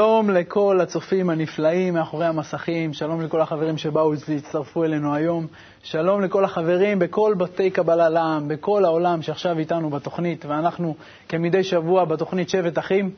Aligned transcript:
שלום 0.00 0.30
לכל 0.30 0.80
הצופים 0.80 1.30
הנפלאים 1.30 1.94
מאחורי 1.94 2.26
המסכים, 2.26 2.92
שלום 2.92 3.20
לכל 3.20 3.40
החברים 3.40 3.78
שבאו 3.78 4.12
והצטרפו 4.28 4.84
אלינו 4.84 5.14
היום, 5.14 5.46
שלום 5.82 6.22
לכל 6.22 6.44
החברים 6.44 6.98
בכל 6.98 7.34
בתי 7.38 7.70
קבלה 7.70 8.08
לעם, 8.08 8.48
בכל 8.48 8.84
העולם 8.84 9.22
שעכשיו 9.22 9.58
איתנו 9.58 9.90
בתוכנית, 9.90 10.44
ואנחנו 10.44 10.94
כמדי 11.28 11.64
שבוע 11.64 12.04
בתוכנית 12.04 12.48
שבט 12.48 12.78
אחים 12.78 13.10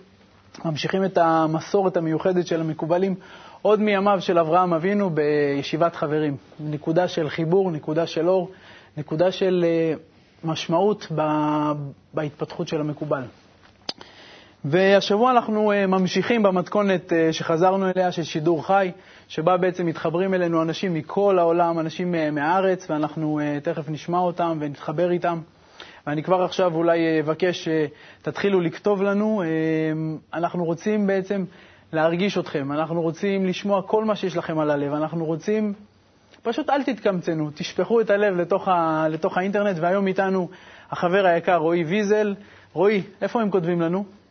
ממשיכים 0.65 1.05
את 1.05 1.19
המסורת 1.19 1.97
המיוחדת 1.97 2.47
של 2.47 2.61
המקובלים 2.61 3.14
עוד 3.62 3.81
מימיו 3.81 4.20
של 4.20 4.39
אברהם 4.39 4.75
אבינו 4.75 5.11
בישיבת 5.11 5.97
חברים. 5.97 6.37
נקודה 6.61 7.09
של 7.09 7.29
חיבור, 7.29 7.70
נקודה 7.70 8.07
של 8.07 8.29
אור, 8.29 8.51
נקודה 8.97 9.33
של 9.33 9.64
אה, 9.69 9.95
משמעות 10.45 11.12
בהתפתחות 12.14 12.69
של 12.69 12.81
המקובל. 12.81 13.23
והשבוע 14.65 15.31
אנחנו 15.31 15.73
אה, 15.73 15.87
ממשיכים 15.87 16.43
במתכונת 16.43 17.13
אה, 17.13 17.33
שחזרנו 17.33 17.91
אליה, 17.91 18.13
של 18.13 18.23
שידור 18.23 18.67
חי, 18.67 18.91
שבה 19.29 19.57
בעצם 19.57 19.87
מתחברים 19.87 20.35
אלינו 20.35 20.63
אנשים 20.63 20.95
מכל 20.95 21.39
העולם, 21.39 21.79
אנשים 21.79 22.15
מהארץ, 22.33 22.91
ואנחנו 22.91 23.41
תכף 23.63 23.89
נשמע 23.89 24.19
אותם 24.19 24.59
ונתחבר 24.61 25.11
איתם. 25.11 25.41
ואני 26.07 26.23
כבר 26.23 26.43
עכשיו 26.43 26.75
אולי 26.75 27.21
אבקש 27.21 27.69
שתתחילו 27.69 28.61
לכתוב 28.61 29.03
לנו. 29.03 29.43
אנחנו 30.35 30.65
רוצים 30.65 31.07
בעצם 31.07 31.45
להרגיש 31.93 32.39
אתכם, 32.39 32.73
אנחנו 32.73 33.03
רוצים 33.03 33.47
לשמוע 33.47 33.83
כל 33.83 34.05
מה 34.05 34.17
שיש 34.17 34.37
לכם 34.37 34.59
על 34.59 34.71
הלב, 34.71 34.93
אנחנו 34.93 35.25
רוצים, 35.25 35.73
פשוט 36.43 36.71
אל 36.71 36.83
תתקמצנו, 36.83 37.51
תשפכו 37.55 38.01
את 38.01 38.11
הלב 38.11 38.37
לתוך, 38.37 38.69
ה, 38.69 39.07
לתוך 39.11 39.39
האינטרנט, 39.39 39.77
והיום 39.81 40.07
איתנו 40.07 40.49
החבר 40.91 41.27
היקר 41.27 41.57
רועי 41.57 41.85
ויזל. 41.85 42.35
רועי, 42.73 43.03
איפה 43.23 43.43
הם 43.43 43.51
כותבים 43.51 43.81
לנו? 43.81 44.22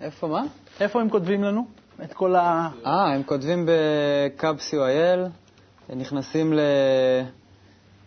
איפה 0.00 0.26
מה? 0.28 0.42
איפה 0.80 1.00
הם 1.00 1.10
כותבים 1.10 1.44
לנו? 1.44 1.66
את 2.04 2.12
כל 2.12 2.36
ה... 2.36 2.68
אה, 2.86 3.12
הם 3.14 3.22
כותבים 3.22 3.66
בקאב.co.il, 3.68 5.28
נכנסים 5.96 6.52
ל... 6.52 6.60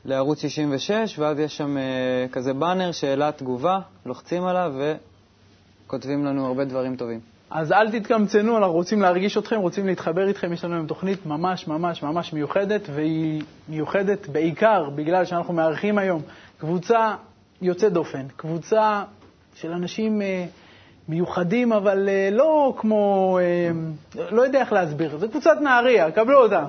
לערוץ 0.06 0.42
66, 0.42 1.20
ואז 1.20 1.40
יש 1.40 1.58
שם 1.58 1.78
uh, 1.78 2.34
כזה 2.34 2.54
באנר, 2.54 2.92
שאלה, 2.92 3.32
תגובה, 3.32 3.80
לוחצים 4.06 4.44
עליו 4.44 4.74
וכותבים 5.88 6.26
לנו 6.26 6.46
הרבה 6.48 6.66
דברים 6.66 6.96
טובים. 6.96 7.20
אז 7.50 7.72
אל 7.72 7.92
תתקמצנו, 8.00 8.58
אנחנו 8.58 8.74
רוצים 8.74 9.02
להרגיש 9.02 9.38
אתכם, 9.38 9.60
רוצים 9.60 9.88
להתחבר 9.88 10.28
איתכם. 10.28 10.54
יש 10.54 10.64
לנו 10.64 10.74
היום 10.76 10.88
תוכנית 10.88 11.26
ממש 11.26 11.68
ממש 11.68 12.04
ממש 12.04 12.34
מיוחדת, 12.34 12.82
והיא 12.94 13.42
מיוחדת 13.70 14.28
בעיקר 14.28 14.90
בגלל 14.96 15.26
שאנחנו 15.26 15.54
מארחים 15.54 15.98
היום 15.98 16.22
קבוצה 16.58 17.16
יוצאת 17.62 17.94
דופן, 17.94 18.26
קבוצה 18.36 19.04
של 19.56 19.72
אנשים 19.72 20.22
אה, 20.22 20.46
מיוחדים, 21.10 21.74
אבל 21.74 22.10
אה, 22.10 22.30
לא 22.32 22.74
כמו, 22.78 23.40
אה, 23.42 23.72
לא 24.32 24.42
יודע 24.42 24.60
איך 24.60 24.74
להסביר, 24.74 25.18
זו 25.18 25.30
קבוצת 25.30 25.58
נהריה, 25.62 26.12
קבלו 26.12 26.44
אותה. 26.44 26.66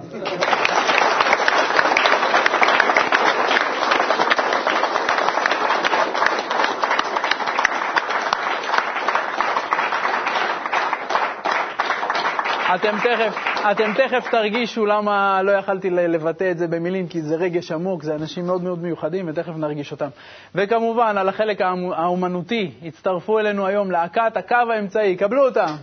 אתם 12.75 12.97
תכף, 12.99 13.35
אתם 13.71 13.93
תכף 13.93 14.31
תרגישו 14.31 14.87
למה 14.87 15.43
לא 15.43 15.53
יכלתי 15.53 15.91
לבטא 15.91 16.51
את 16.51 16.59
זה 16.59 16.67
במילים, 16.67 17.09
כי 17.09 17.23
זה 17.23 17.37
רגש 17.37 17.73
עמוק, 17.73 18.03
זה 18.03 18.15
אנשים 18.15 18.47
מאוד 18.47 18.63
מאוד 18.63 18.83
מיוחדים, 18.83 19.29
ותכף 19.29 19.53
נרגיש 19.57 19.93
אותם. 19.93 20.09
וכמובן, 20.55 21.19
על 21.19 21.29
החלק 21.29 21.61
האומנותי, 21.97 22.71
הצטרפו 22.87 23.39
אלינו 23.39 23.67
היום 23.67 23.91
להקת 23.91 24.37
הקו 24.37 24.73
האמצעי, 24.75 25.17
קבלו 25.17 25.45
אותם. 25.45 25.75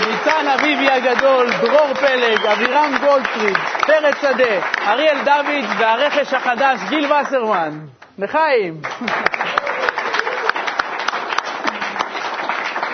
ניצן 0.00 0.46
אביבי 0.58 0.90
הגדול, 0.90 1.50
דרור 1.60 1.94
פלג, 1.94 2.46
אבירם 2.46 2.92
גולדפריד, 3.00 3.56
פרץ 3.86 4.14
שדה, 4.20 4.60
אריאל 4.86 5.18
דוד 5.24 5.78
והרכש 5.78 6.34
החדש 6.34 6.78
גיל 6.88 7.12
וסרמן. 7.12 7.78
לחיים. 8.18 8.80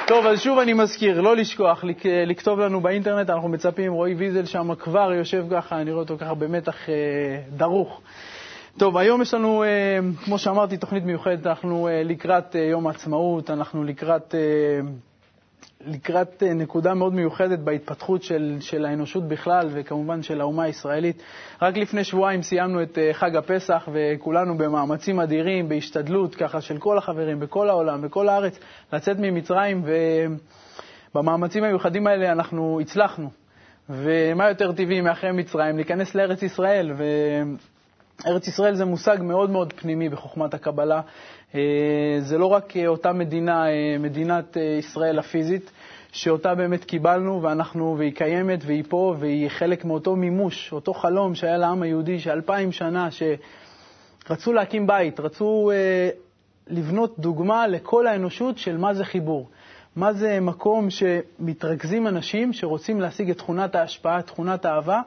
טוב, 0.09 0.27
אז 0.27 0.41
שוב 0.41 0.59
אני 0.59 0.73
מזכיר, 0.73 1.21
לא 1.21 1.37
לשכוח, 1.37 1.85
לכתוב 2.27 2.61
לנו 2.61 2.81
באינטרנט, 2.81 3.31
אנחנו 3.31 3.49
מצפים, 3.49 3.93
רועי 3.93 4.15
ויזל 4.15 4.45
שם 4.45 4.75
כבר 4.75 5.13
יושב 5.13 5.45
ככה, 5.51 5.81
אני 5.81 5.91
רואה 5.91 6.03
אותו 6.03 6.19
ככה 6.19 6.35
במתח 6.35 6.89
אה, 6.89 6.95
דרוך. 7.57 8.01
טוב, 8.79 8.97
היום 8.97 9.23
יש 9.23 9.35
לנו, 9.35 9.63
אה, 9.63 9.99
כמו 10.25 10.39
שאמרתי, 10.39 10.77
תוכנית 10.77 11.05
מיוחדת, 11.05 11.47
אנחנו 11.47 11.89
אה, 11.89 12.03
לקראת 12.05 12.57
אה, 12.57 12.61
יום 12.61 12.87
העצמאות, 12.87 13.51
אנחנו 13.51 13.85
לקראת... 13.85 14.35
אה, 14.35 14.81
לקראת 15.81 16.43
אה, 16.43 16.55
נקודה 16.55 16.95
מאוד 16.95 17.15
מיוחדת 17.15 17.59
בהתפתחות 17.59 18.23
של, 18.23 18.57
של 18.61 18.85
האנושות 18.85 19.29
בכלל, 19.29 19.69
וכמובן 19.73 20.23
של 20.23 20.41
האומה 20.41 20.65
הישראלית. 20.65 21.23
רק 21.63 21.77
לפני 21.77 22.05
שבועיים 22.05 22.43
סיימנו 22.43 22.83
את 22.83 22.99
אה, 22.99 23.11
חג 23.13 23.37
הפסח, 23.37 23.89
וכולנו 23.93 24.59
במאמצים 24.59 25.21
אדירים, 25.21 25.69
בהשתדלות 25.69 26.35
ככה 26.35 26.61
של 26.61 26.79
כל 26.79 26.99
החברים 26.99 27.41
בכל 27.41 27.69
העולם, 27.69 28.03
בכל 28.03 28.29
הארץ, 28.29 28.59
לצאת 28.93 29.17
ממצרים, 29.19 29.85
ובמאמצים 31.15 31.65
המיוחדים 31.65 32.07
האלה 32.07 32.33
אנחנו 32.33 32.81
הצלחנו. 32.81 33.31
ומה 33.91 34.49
יותר 34.49 34.73
טבעי 34.73 35.01
מאחרי 35.01 35.33
מצרים? 35.33 35.77
להיכנס 35.77 36.15
לארץ 36.15 36.43
ישראל. 36.43 36.93
וארץ 38.25 38.49
ישראל 38.49 38.75
זה 38.75 38.85
מושג 38.85 39.17
מאוד 39.21 39.51
מאוד 39.51 39.73
פנימי 39.73 40.09
בחוכמת 40.09 40.55
הקבלה. 40.55 41.01
אה, 41.55 41.61
זה 42.21 42.39
לא 42.39 42.47
רק 42.47 42.73
אותה 42.87 43.13
מדינה, 43.13 43.65
מדינת 43.99 44.57
ישראל 44.79 45.19
הפיזית, 45.19 45.71
שאותה 46.13 46.55
באמת 46.55 46.85
קיבלנו, 46.85 47.43
ואנחנו, 47.43 47.95
והיא 47.99 48.13
קיימת, 48.13 48.59
והיא 48.67 48.85
פה, 48.89 49.15
והיא 49.19 49.49
חלק 49.49 49.85
מאותו 49.85 50.17
מימוש, 50.17 50.73
אותו 50.73 50.95
חלום 50.95 51.35
שהיה 51.35 51.57
לעם 51.57 51.83
היהודי, 51.83 52.19
שאלפיים 52.19 52.73
שנה, 52.73 53.09
שרצו 53.11 54.53
להקים 54.53 54.87
בית, 54.87 55.21
רצו 55.21 55.71
אה, 55.71 56.09
לבנות 56.69 57.19
דוגמה 57.19 57.67
לכל 57.67 58.07
האנושות 58.07 58.59
של 58.59 58.77
מה 58.77 58.95
זה 58.95 59.05
חיבור. 59.05 59.49
מה 59.97 60.13
זה 60.13 60.41
מקום 60.41 60.89
שמתרכזים 60.91 62.07
אנשים 62.07 62.53
שרוצים 62.53 63.01
להשיג 63.01 63.31
את 63.31 63.39
תכונת 63.39 63.75
ההשפעה, 63.75 64.23
תכונת 64.23 64.65
האהבה, 64.65 65.01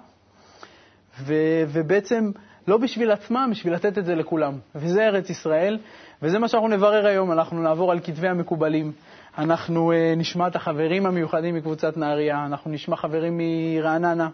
ו- 1.22 1.64
ובעצם 1.68 2.32
לא 2.70 2.78
בשביל 2.78 3.12
עצמם, 3.12 3.50
בשביל 3.52 3.74
לתת 3.74 3.98
את 3.98 4.06
זה 4.06 4.16
לכולם. 4.16 4.54
וזה 4.76 5.06
ארץ 5.06 5.30
ישראל, 5.30 5.78
וזה 6.22 6.40
מה 6.40 6.48
שאנחנו 6.48 6.68
נברר 6.68 7.06
היום. 7.08 7.32
אנחנו 7.32 7.62
נעבור 7.62 7.92
על 7.92 8.00
כתבי 8.00 8.28
המקובלים. 8.28 8.92
אנחנו 9.38 9.92
uh, 9.92 9.96
נשמע 10.18 10.48
את 10.48 10.56
החברים 10.56 11.06
המיוחדים 11.06 11.56
מקבוצת 11.56 11.98
נהריה, 11.98 12.46
אנחנו 12.46 12.72
נשמע 12.72 12.96
חברים 12.96 13.38
מרעננה, 13.38 14.30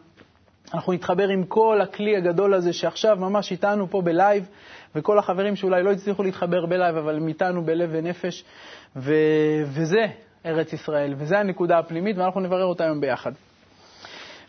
אנחנו 0.73 0.93
נתחבר 0.93 1.27
עם 1.27 1.43
כל 1.43 1.81
הכלי 1.81 2.17
הגדול 2.17 2.53
הזה 2.53 2.73
שעכשיו 2.73 3.17
ממש 3.19 3.51
איתנו 3.51 3.89
פה 3.89 4.01
בלייב, 4.01 4.45
וכל 4.95 5.19
החברים 5.19 5.55
שאולי 5.55 5.83
לא 5.83 5.91
הצליחו 5.91 6.23
להתחבר 6.23 6.65
בלייב, 6.65 6.97
אבל 6.97 7.15
הם 7.15 7.27
איתנו 7.27 7.63
בלב 7.63 7.89
ונפש, 7.91 8.43
ו... 8.95 9.13
וזה 9.65 10.05
ארץ 10.45 10.73
ישראל, 10.73 11.13
וזו 11.17 11.35
הנקודה 11.35 11.79
הפנימית, 11.79 12.17
ואנחנו 12.17 12.41
נברר 12.41 12.65
אותה 12.65 12.83
היום 12.83 13.01
ביחד. 13.01 13.31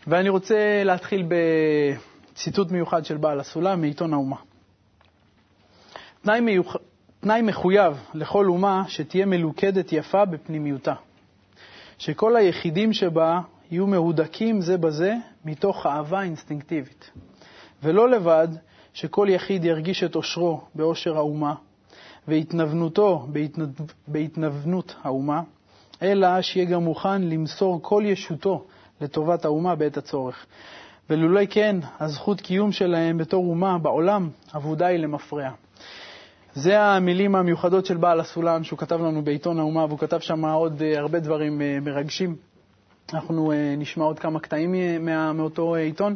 ואני 0.07 0.29
רוצה 0.29 0.83
להתחיל 0.83 1.23
בציטוט 2.37 2.71
מיוחד 2.71 3.05
של 3.05 3.17
בעל 3.17 3.39
הסולם 3.39 3.81
מעיתון 3.81 4.13
האומה. 4.13 4.35
תנאי 6.21 6.39
מיוח... 6.39 6.75
תנאי 7.19 7.41
מחויב 7.41 8.03
לכל 8.13 8.45
אומה 8.45 8.83
שתהיה 8.87 9.25
מלוכדת 9.25 9.93
יפה 9.93 10.25
בפנימיותה, 10.25 10.93
שכל 11.97 12.35
היחידים 12.35 12.93
שבה 12.93 13.39
יהיו 13.71 13.87
מהודקים 13.87 14.61
זה 14.61 14.77
בזה 14.77 15.13
מתוך 15.45 15.85
אהבה 15.85 16.21
אינסטינקטיבית, 16.21 17.11
ולא 17.83 18.09
לבד 18.09 18.47
שכל 18.93 19.27
יחיד 19.29 19.65
ירגיש 19.65 20.03
את 20.03 20.15
עושרו 20.15 20.61
בעושר 20.75 21.17
האומה 21.17 21.55
והתנוונותו 22.27 23.27
בהתנוונות 24.07 24.95
האומה, 25.03 25.41
אלא 26.01 26.41
שיהיה 26.41 26.65
גם 26.65 26.83
מוכן 26.83 27.21
למסור 27.21 27.79
כל 27.81 28.03
ישותו 28.05 28.65
לטובת 29.01 29.45
האומה 29.45 29.75
בעת 29.75 29.97
הצורך. 29.97 30.45
ולולא 31.09 31.41
כן, 31.49 31.75
הזכות 31.99 32.41
קיום 32.41 32.71
שלהם 32.71 33.17
בתור 33.17 33.45
אומה 33.45 33.77
בעולם 33.77 34.29
אבודה 34.55 34.85
היא 34.85 34.99
למפרע. 34.99 35.49
זה 36.53 36.81
המילים 36.81 37.35
המיוחדות 37.35 37.85
של 37.85 37.97
בעל 37.97 38.19
הסולם 38.19 38.63
שהוא 38.63 38.79
כתב 38.79 39.01
לנו 39.01 39.21
בעיתון 39.21 39.59
האומה, 39.59 39.85
והוא 39.85 39.99
כתב 39.99 40.19
שם 40.19 40.45
עוד 40.45 40.81
אה, 40.81 40.99
הרבה 40.99 41.19
דברים 41.19 41.61
אה, 41.61 41.77
מרגשים. 41.81 42.35
אנחנו 43.13 43.51
אה, 43.51 43.75
נשמע 43.77 44.05
עוד 44.05 44.19
כמה 44.19 44.39
קטעים 44.39 44.75
מאותו 45.33 45.75
עיתון. 45.75 46.15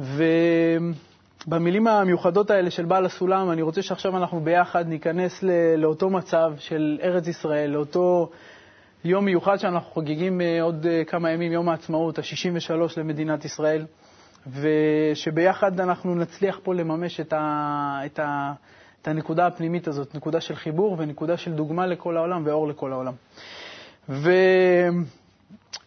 ובמילים 0.00 1.86
המיוחדות 1.86 2.50
האלה 2.50 2.70
של 2.70 2.84
בעל 2.84 3.06
הסולם, 3.06 3.50
אני 3.50 3.62
רוצה 3.62 3.82
שעכשיו 3.82 4.16
אנחנו 4.16 4.40
ביחד 4.40 4.88
ניכנס 4.88 5.44
לאותו 5.78 6.10
מצב 6.10 6.52
של 6.58 6.98
ארץ 7.02 7.26
ישראל, 7.26 7.70
לאותו 7.70 8.30
יום 9.06 9.24
מיוחד 9.24 9.56
שאנחנו 9.56 9.90
חוגגים 9.90 10.40
עוד 10.60 10.86
כמה 11.06 11.30
ימים, 11.30 11.52
יום 11.52 11.68
העצמאות, 11.68 12.18
ה-63 12.18 12.72
למדינת 12.96 13.44
ישראל, 13.44 13.86
ושביחד 14.46 15.80
אנחנו 15.80 16.14
נצליח 16.14 16.60
פה 16.62 16.74
לממש 16.74 17.20
את 17.20 17.32
ה... 17.32 18.00
את 18.06 18.18
ה 18.18 18.52
את 19.02 19.08
הנקודה 19.08 19.46
הפנימית 19.46 19.88
הזאת, 19.88 20.14
נקודה 20.14 20.40
של 20.40 20.54
חיבור 20.56 20.96
ונקודה 20.98 21.36
של 21.36 21.52
דוגמה 21.52 21.86
לכל 21.86 22.16
העולם 22.16 22.42
ואור 22.46 22.68
לכל 22.68 22.92
העולם. 22.92 23.12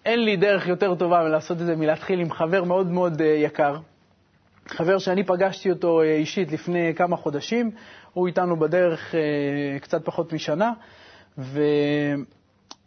אין 0.06 0.24
לי 0.24 0.36
דרך 0.38 0.68
יותר 0.68 0.96
טובה 0.96 1.24
מלעשות 1.24 1.62
את 1.62 1.66
זה 1.66 1.76
מלהתחיל 1.76 2.20
עם 2.20 2.32
חבר 2.32 2.64
מאוד 2.64 2.88
מאוד 2.92 3.22
יקר. 3.22 3.76
חבר 4.68 4.98
שאני 4.98 5.24
פגשתי 5.24 5.72
אותו 5.72 6.02
אישית 6.02 6.52
לפני 6.52 6.94
כמה 6.96 7.16
חודשים, 7.18 7.72
הוא 8.14 8.28
איתנו 8.28 8.60
בדרך 8.60 9.16
קצת 9.82 10.06
פחות 10.06 10.34
משנה, 10.34 10.72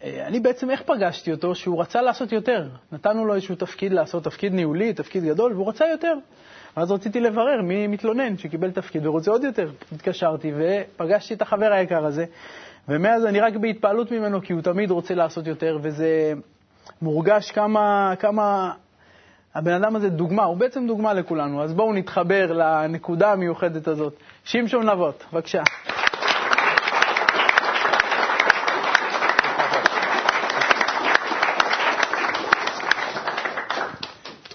ואני 0.03 0.41
בעצם, 0.41 0.71
איך 0.71 0.83
פגשתי 0.83 1.33
אותו? 1.33 1.55
שהוא 1.55 1.81
רצה 1.81 2.03
לעשות 2.03 2.33
יותר. 2.33 2.69
נתנו 2.93 3.25
לו 3.25 3.35
איזשהו 3.35 3.55
תפקיד 3.55 3.93
לעשות, 3.93 4.25
תפקיד 4.25 4.55
ניהולי, 4.55 4.93
תפקיד 4.93 5.25
גדול, 5.25 5.53
והוא 5.53 5.69
רצה 5.69 5.87
יותר. 5.87 6.15
ואז 6.77 6.91
רציתי 6.91 7.21
לברר 7.21 7.63
מי 7.63 7.87
מתלונן 7.87 8.39
שקיבל 8.39 8.71
תפקיד 8.71 9.07
ורוצה 9.07 9.31
עוד 9.31 9.45
יותר. 9.45 9.71
התקשרתי 9.93 10.53
ופגשתי 10.57 11.35
את 11.35 11.43
החבר 11.43 11.73
היקר 11.73 12.05
הזה, 12.07 12.25
ומאז 12.89 13.27
אני 13.27 13.41
רק 13.41 13.57
בהתפעלות 13.57 14.11
ממנו, 14.11 14.43
כי 14.43 14.53
הוא 14.53 14.63
תמיד 14.63 14.91
רוצה 14.91 15.15
לעשות 15.15 15.47
יותר, 15.47 15.79
וזה 15.83 16.33
מורגש 17.03 17.51
כמה, 17.51 18.15
כמה 18.19 18.73
הבן 19.55 19.73
אדם 19.73 19.97
הזה 19.97 20.09
דוגמה, 20.09 20.45
הוא 20.45 20.57
בעצם 20.57 20.87
דוגמה 20.87 21.15
לכולנו. 21.15 21.63
אז 21.63 21.75
בואו 21.75 21.93
נתחבר 21.93 22.53
לנקודה 22.53 23.33
המיוחדת 23.33 23.89
הזאת. 23.89 24.15
שמשון 24.45 24.89
נבות, 24.91 25.25
בבקשה. 25.33 25.63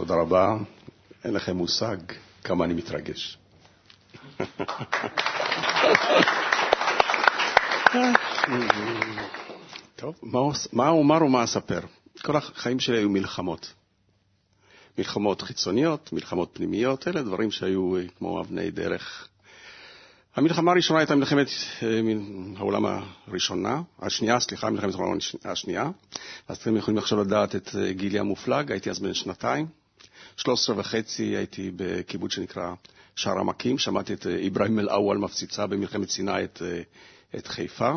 תודה 0.07 0.21
רבה. 0.21 0.57
אין 1.23 1.33
לכם 1.33 1.57
מושג 1.57 1.97
כמה 2.43 2.65
אני 2.65 2.73
מתרגש. 2.73 3.37
טוב, 9.95 10.15
מה 10.73 10.89
אומר 10.89 11.23
ומה 11.23 11.43
אספר? 11.43 11.79
כל 12.21 12.35
החיים 12.35 12.79
שלי 12.79 12.97
היו 12.97 13.09
מלחמות. 13.09 13.73
מלחמות 14.97 15.41
חיצוניות, 15.41 16.13
מלחמות 16.13 16.49
פנימיות, 16.53 17.07
אלה 17.07 17.21
דברים 17.21 17.51
שהיו 17.51 17.93
כמו 18.17 18.41
אבני 18.41 18.71
דרך. 18.71 19.27
המלחמה 20.35 20.71
הראשונה 20.71 20.99
הייתה 20.99 21.15
מלחמת 21.15 21.47
העולם 22.57 22.85
הראשונה, 23.27 23.81
השנייה, 23.99 24.39
סליחה, 24.39 24.69
מלחמת 24.69 24.93
העולם 24.93 25.17
השנייה. 25.45 25.89
אז 26.47 26.57
אתם 26.57 26.77
יכולים 26.77 26.97
עכשיו 26.97 27.21
לדעת 27.21 27.55
את 27.55 27.75
גילי 27.91 28.19
המופלג, 28.19 28.71
הייתי 28.71 28.89
אז 28.89 28.99
בן 28.99 29.13
שנתיים. 29.13 29.67
13 30.37 30.79
וחצי 30.79 31.23
הייתי 31.23 31.71
בקיבוץ 31.75 32.31
שנקרא 32.33 32.73
שער 33.15 33.39
עמקים, 33.39 33.77
שמעתי 33.77 34.13
את 34.13 34.27
אברהים 34.47 34.79
אל-אוול 34.79 35.17
מפציצה 35.17 35.67
במלחמת 35.67 36.09
סיני 36.09 36.43
את, 36.43 36.61
את 37.35 37.47
חיפה. 37.47 37.91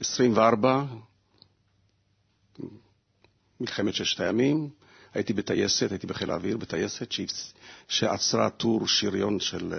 24, 0.00 0.84
מלחמת 3.60 3.94
ששת 3.94 4.20
הימים, 4.20 4.68
הייתי 5.14 5.32
בטייסת, 5.32 5.90
הייתי 5.90 6.06
בחיל 6.06 6.30
האוויר, 6.30 6.56
בטייסת 6.56 7.14
שעצרה 7.88 8.50
טור 8.50 8.88
שריון 8.88 9.40
של 9.40 9.74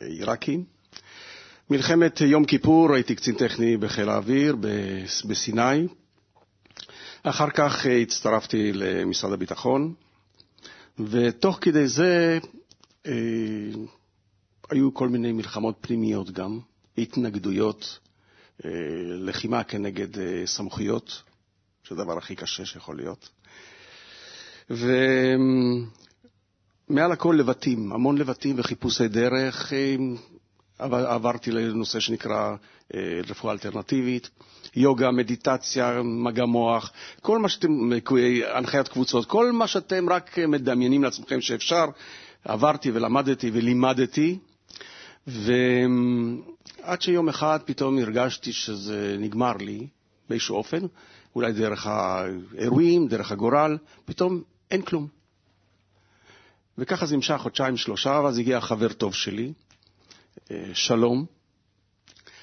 העיראקים. 0.00 0.64
מלחמת 1.70 2.20
יום 2.20 2.44
כיפור, 2.44 2.94
הייתי 2.94 3.14
קצין 3.14 3.34
טכני 3.34 3.76
בחיל 3.76 4.08
האוויר 4.08 4.56
בסיני. 5.28 5.86
אחר 7.26 7.50
כך 7.50 7.86
הצטרפתי 8.02 8.72
למשרד 8.72 9.32
הביטחון, 9.32 9.94
ותוך 10.98 11.58
כדי 11.60 11.88
זה 11.88 12.38
אה, 13.06 13.12
היו 14.70 14.94
כל 14.94 15.08
מיני 15.08 15.32
מלחמות 15.32 15.76
פנימיות 15.80 16.30
גם, 16.30 16.60
התנגדויות, 16.98 17.98
אה, 18.64 18.70
לחימה 19.04 19.64
כנגד 19.64 20.18
אה, 20.18 20.42
סמכויות, 20.46 21.22
שזה 21.82 22.02
הדבר 22.02 22.18
הכי 22.18 22.36
קשה 22.36 22.64
שיכול 22.64 22.96
להיות. 22.96 23.28
ומעל 24.70 25.92
הכל 27.12 27.36
לבטים, 27.38 27.92
המון 27.92 28.18
לבטים 28.18 28.54
וחיפושי 28.58 29.08
דרך. 29.08 29.72
עברתי 30.92 31.50
לנושא 31.50 32.00
שנקרא 32.00 32.54
רפואה 33.28 33.52
אלטרנטיבית, 33.52 34.30
יוגה, 34.76 35.10
מדיטציה, 35.10 36.02
מגע 36.02 36.44
מוח, 36.44 36.92
כל 37.22 37.38
מה 37.38 37.48
שאתם, 37.48 37.90
הנחיית 38.54 38.88
קבוצות, 38.88 39.26
כל 39.26 39.52
מה 39.52 39.66
שאתם 39.66 40.08
רק 40.08 40.38
מדמיינים 40.38 41.02
לעצמכם 41.04 41.40
שאפשר, 41.40 41.84
עברתי 42.44 42.90
ולמדתי 42.90 43.50
ולימדתי, 43.52 44.38
ועד 45.26 47.02
שיום 47.02 47.28
אחד 47.28 47.58
פתאום 47.64 47.98
הרגשתי 47.98 48.52
שזה 48.52 49.16
נגמר 49.18 49.52
לי 49.56 49.86
באיזשהו 50.28 50.56
אופן, 50.56 50.80
אולי 51.36 51.52
דרך 51.52 51.86
האירועים, 51.86 53.08
דרך 53.08 53.32
הגורל, 53.32 53.78
פתאום 54.04 54.42
אין 54.70 54.82
כלום. 54.82 55.06
וככה 56.78 57.06
זה 57.06 57.16
נמשך 57.16 57.34
חודשיים, 57.36 57.76
שלושה, 57.76 58.20
ואז 58.24 58.38
הגיע 58.38 58.60
חבר 58.60 58.88
טוב 58.92 59.14
שלי, 59.14 59.52
שלום, 60.72 61.24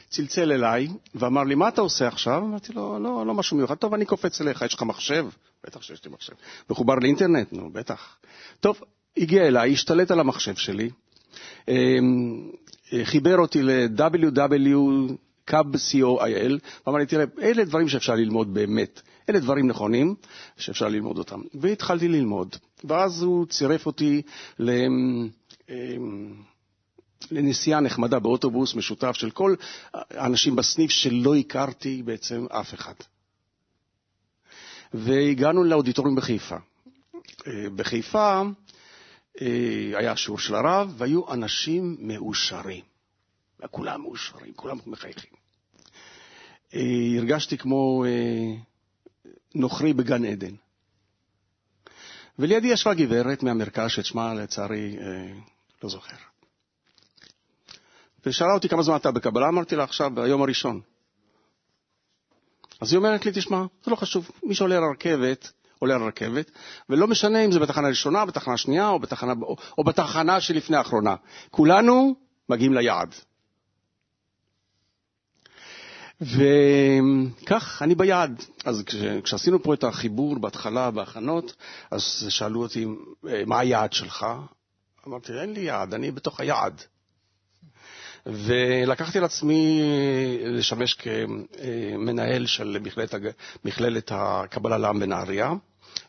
צלצל 0.10 0.52
אליי 0.52 0.88
ואמר 1.16 1.44
לי, 1.44 1.56
מה 1.56 1.68
אתה 1.68 1.82
עושה 1.82 2.08
עכשיו? 2.08 2.38
אמרתי 2.38 2.74
לו, 2.74 3.00
לא, 3.00 3.26
לא 3.26 3.34
משהו 3.34 3.58
מיוחד. 3.58 3.76
טוב, 3.76 3.94
אני 3.94 4.06
קופץ 4.06 4.42
אליך, 4.42 4.62
יש 4.62 4.74
לך 4.74 4.84
מחשב? 4.84 5.28
בטח 5.64 5.82
שיש 5.82 6.06
לי 6.06 6.12
מחשב. 6.12 6.34
מחובר 6.70 6.96
לאינטרנט? 6.96 7.54
נו, 7.54 7.70
בטח. 7.74 8.18
טוב, 8.60 8.82
הגיע 9.18 9.48
אליי, 9.48 9.74
השתלט 9.74 10.12
על 10.12 10.20
המחשב 10.20 10.56
שלי, 10.56 10.90
חיבר 13.04 13.38
אותי 13.38 13.64
ל-www.cub.co.il, 13.64 16.54
ואמר 16.88 17.00
לי, 17.00 17.06
תראה, 17.06 17.26
אלה 17.42 17.64
דברים 17.64 17.90
שאפשר 17.90 18.16
ללמוד 18.16 18.54
באמת. 18.54 19.02
אלה 19.30 19.40
דברים 19.40 19.68
נכונים 19.68 20.16
שאפשר 20.58 20.88
ללמוד 20.88 21.18
אותם. 21.18 21.42
והתחלתי 21.54 22.08
ללמוד. 22.08 22.56
ואז 22.84 23.24
הוא 23.24 23.46
צירף 23.46 23.86
אותי 23.86 24.22
ל... 24.60 24.72
לנסיעה 27.32 27.80
נחמדה 27.80 28.20
באוטובוס 28.20 28.76
משותף 28.76 29.12
של 29.12 29.32
כל 29.32 29.56
האנשים 29.94 30.56
בסניף 30.56 30.92
שלא 30.92 31.36
הכרתי 31.36 32.04
בעצם 32.04 32.46
אף 32.52 32.74
אחד. 32.74 32.94
והגענו 34.94 35.64
לאודיטוריום 35.64 36.16
בחיפה. 36.16 36.58
בחיפה 37.76 38.42
היה 39.96 40.16
שיעור 40.16 40.40
של 40.40 40.56
הרב, 40.56 40.94
והיו 40.98 41.34
אנשים 41.34 41.98
מאושרים. 42.00 42.84
כולם 43.72 44.02
מאושרים, 44.02 44.54
כולם 44.56 44.78
מחייכים. 44.86 45.32
הרגשתי 47.18 47.58
כמו 47.58 48.06
נוכרי 49.56 49.94
בגן 49.94 50.26
עדן. 50.26 50.54
ולידי 52.40 52.68
ישבה 52.68 52.94
גברת 52.94 53.44
מהמרכז, 53.44 53.90
שאת 53.90 54.06
שמה 54.06 54.34
לצערי 54.34 54.98
לא 55.84 55.90
זוכר. 55.90 56.31
ושאלה 58.26 58.54
אותי 58.54 58.70
כמה 58.70 58.84
זמן 58.84 58.96
אתה 58.96 59.12
בקבלה, 59.12 59.48
אמרתי 59.48 59.76
לה 59.76 59.84
עכשיו, 59.84 60.12
ביום 60.16 60.42
הראשון. 60.42 60.82
אז 62.82 62.92
היא 62.92 62.98
אומרת 62.98 63.26
לי, 63.26 63.32
תשמע, 63.36 63.64
זה 63.86 63.92
לא 63.92 63.96
חשוב, 63.96 64.32
מי 64.44 64.56
שעולה 64.56 64.80
לרכבת, 64.80 65.52
עולה 65.80 65.98
לרכבת, 65.98 66.52
ולא 66.90 67.08
משנה 67.08 67.46
אם 67.46 67.52
זה 67.52 67.60
בתחנה 67.60 67.88
ראשונה, 67.88 68.26
בתחנה 68.26 68.58
שנייה, 68.58 68.90
או 68.90 69.00
בתחנה, 69.00 69.34
או, 69.42 69.56
או 69.78 69.84
בתחנה 69.84 70.42
שלפני 70.42 70.78
האחרונה. 70.78 71.16
כולנו 71.52 72.16
מגיעים 72.50 72.74
ליעד. 72.74 73.16
וכך, 76.22 77.82
אני 77.82 77.96
ביעד. 77.96 78.44
אז 78.66 78.84
כש, 78.86 78.96
כשעשינו 79.24 79.64
פה 79.64 79.74
את 79.74 79.84
החיבור 79.84 80.40
בהתחלה, 80.40 80.92
בהכנות, 80.92 81.56
אז 81.92 82.26
שאלו 82.30 82.62
אותי, 82.62 82.86
מה 83.46 83.60
היעד 83.60 83.94
שלך? 83.94 84.26
אמרתי, 85.08 85.34
אין 85.34 85.54
לי 85.54 85.60
יעד, 85.60 85.94
אני 85.94 86.12
בתוך 86.12 86.40
היעד. 86.40 86.82
ולקחתי 88.26 89.18
על 89.18 89.24
עצמי 89.24 89.82
לשמש 90.44 90.94
כמנהל 90.94 92.46
של 92.46 92.78
מכללת, 92.82 93.16
מכללת 93.66 94.12
הקבלה 94.16 94.78
לעם 94.78 95.00
בנהריה. 95.00 95.54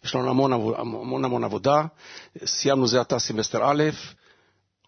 יש 0.05 0.15
לנו 0.15 0.31
המון, 0.31 0.53
המון 0.53 1.25
המון 1.25 1.45
עבודה. 1.45 1.83
סיימנו 2.45 2.87
זה 2.87 3.01
עתה 3.01 3.19
סמסטר 3.19 3.71
א', 3.71 3.83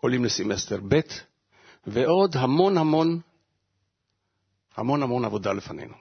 עולים 0.01 0.25
לסמסטר 0.25 0.79
ב', 0.89 1.01
ועוד 1.87 2.37
המון 2.37 2.79
המון, 2.79 3.21
המון 4.77 5.03
המון 5.03 5.25
עבודה 5.25 5.53
לפנינו. 5.53 5.95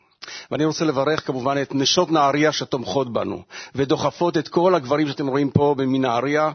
ואני 0.51 0.65
רוצה 0.65 0.86
לברך 0.86 1.27
כמובן 1.27 1.62
את 1.62 1.75
נשות 1.75 2.12
נהריה 2.12 2.51
שתומכות 2.51 3.13
בנו, 3.13 3.44
ודוחפות 3.75 4.38
את 4.38 4.48
כל 4.48 4.75
הגברים 4.75 5.08
שאתם 5.08 5.27
רואים 5.27 5.51
פה 5.51 5.75
מנהריה, 5.77 6.51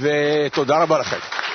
ותודה 0.00 0.82
רבה 0.82 0.98
לכם. 0.98 1.45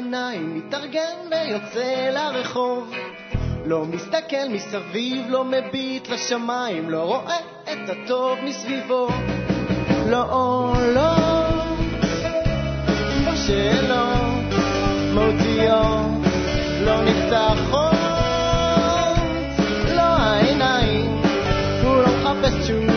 בבוקר, 0.00 0.16
לא 0.16 0.34
פותח 0.40 0.40
עיניים, 0.40 0.54
מתארגן 0.54 1.16
ויוצא 1.30 2.10
לרחוב. 2.12 2.94
לא 3.64 3.84
מסתכל 3.84 4.48
מסביב, 4.50 5.26
לא 5.28 5.44
מביט 5.44 6.08
לשמיים, 6.08 6.90
לא 6.90 7.02
רואה 7.02 7.38
את 7.62 7.88
הטוב 7.88 8.38
מסביבו. 8.44 9.08
לא, 10.06 10.72
לא, 10.94 11.14
בשאלות 13.32 14.54
מהותיות 15.14 16.20
לא 16.80 17.02
נפתחות, 17.02 17.94
לא 19.96 20.02
העיניים, 20.02 21.22
הוא 21.82 21.96
לא 21.96 22.06
מחפש 22.06 22.54
תשובות, 22.62 22.89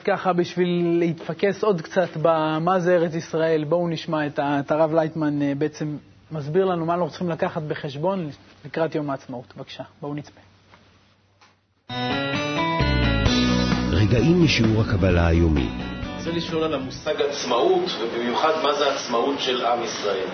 אז 0.00 0.04
ככה, 0.04 0.32
בשביל 0.32 0.96
להתפקס 0.98 1.62
עוד 1.62 1.80
קצת 1.80 2.08
במה 2.22 2.80
זה 2.80 2.94
ארץ 2.94 3.14
ישראל, 3.14 3.64
בואו 3.64 3.88
נשמע 3.88 4.26
את 4.38 4.70
הרב 4.70 4.94
לייטמן 4.94 5.42
אה, 5.42 5.52
בעצם 5.58 5.96
מסביר 6.30 6.64
לנו 6.64 6.86
מה 6.86 6.94
אנחנו 6.94 7.08
צריכים 7.08 7.28
לקחת 7.28 7.62
בחשבון 7.62 8.30
לקראת 8.64 8.94
יום 8.94 9.10
העצמאות. 9.10 9.54
בבקשה, 9.56 9.82
בואו 10.00 10.14
נצפה. 10.14 10.40
רגעים 13.92 14.44
משיעור 14.44 14.82
הקבלה 14.82 15.26
היומי. 15.26 15.68
רוצה 16.16 16.30
לשאול 16.30 16.64
על 16.64 16.74
המושג 16.74 17.14
עצמאות, 17.22 17.90
ובמיוחד 18.00 18.52
מה 18.62 18.74
זה 18.74 18.94
עצמאות 18.94 19.40
של 19.40 19.66
עם 19.66 19.84
ישראל. 19.84 20.28